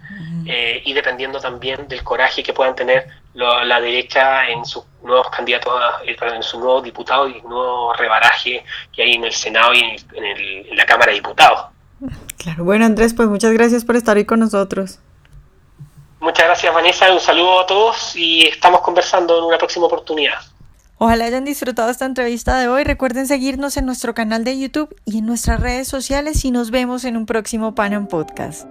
eh, 0.47 0.81
y 0.83 0.93
dependiendo 0.93 1.39
también 1.39 1.87
del 1.87 2.03
coraje 2.03 2.41
que 2.41 2.53
puedan 2.53 2.75
tener 2.75 3.07
la 3.33 3.81
derecha 3.81 4.47
en 4.47 4.65
sus 4.65 4.83
nuevos 5.03 5.29
candidatos, 5.29 5.73
eh, 6.05 6.15
en 6.21 6.43
sus 6.43 6.59
nuevos 6.59 6.83
diputados 6.83 7.31
y 7.31 7.41
nuevo 7.41 7.93
rebaraje 7.93 8.63
que 8.91 9.03
hay 9.03 9.13
en 9.13 9.25
el 9.25 9.33
Senado 9.33 9.73
y 9.73 9.79
en, 9.79 10.67
en 10.67 10.77
la 10.77 10.85
Cámara 10.85 11.11
de 11.11 11.15
Diputados. 11.15 11.65
Claro, 12.37 12.63
bueno 12.63 12.85
Andrés, 12.85 13.13
pues 13.13 13.27
muchas 13.29 13.53
gracias 13.53 13.85
por 13.85 13.95
estar 13.95 14.17
hoy 14.17 14.25
con 14.25 14.39
nosotros. 14.39 14.99
Muchas 16.19 16.45
gracias 16.45 16.73
Vanessa, 16.73 17.11
un 17.11 17.19
saludo 17.19 17.61
a 17.61 17.65
todos 17.65 18.15
y 18.15 18.45
estamos 18.47 18.81
conversando 18.81 19.37
en 19.39 19.43
una 19.45 19.57
próxima 19.57 19.87
oportunidad. 19.87 20.39
Ojalá 20.97 21.25
hayan 21.25 21.43
disfrutado 21.43 21.89
esta 21.89 22.05
entrevista 22.05 22.57
de 22.57 22.69
hoy. 22.69 22.85
Recuerden 22.85 23.27
seguirnos 23.27 23.75
en 23.75 23.85
nuestro 23.85 24.13
canal 24.13 24.45
de 24.45 24.57
YouTube 24.57 24.95
y 25.03 25.17
en 25.17 25.25
nuestras 25.25 25.59
redes 25.59 25.87
sociales 25.87 26.45
y 26.45 26.51
nos 26.51 26.71
vemos 26.71 27.03
en 27.03 27.17
un 27.17 27.25
próximo 27.25 27.75
Panam 27.75 28.07
Podcast. 28.07 28.65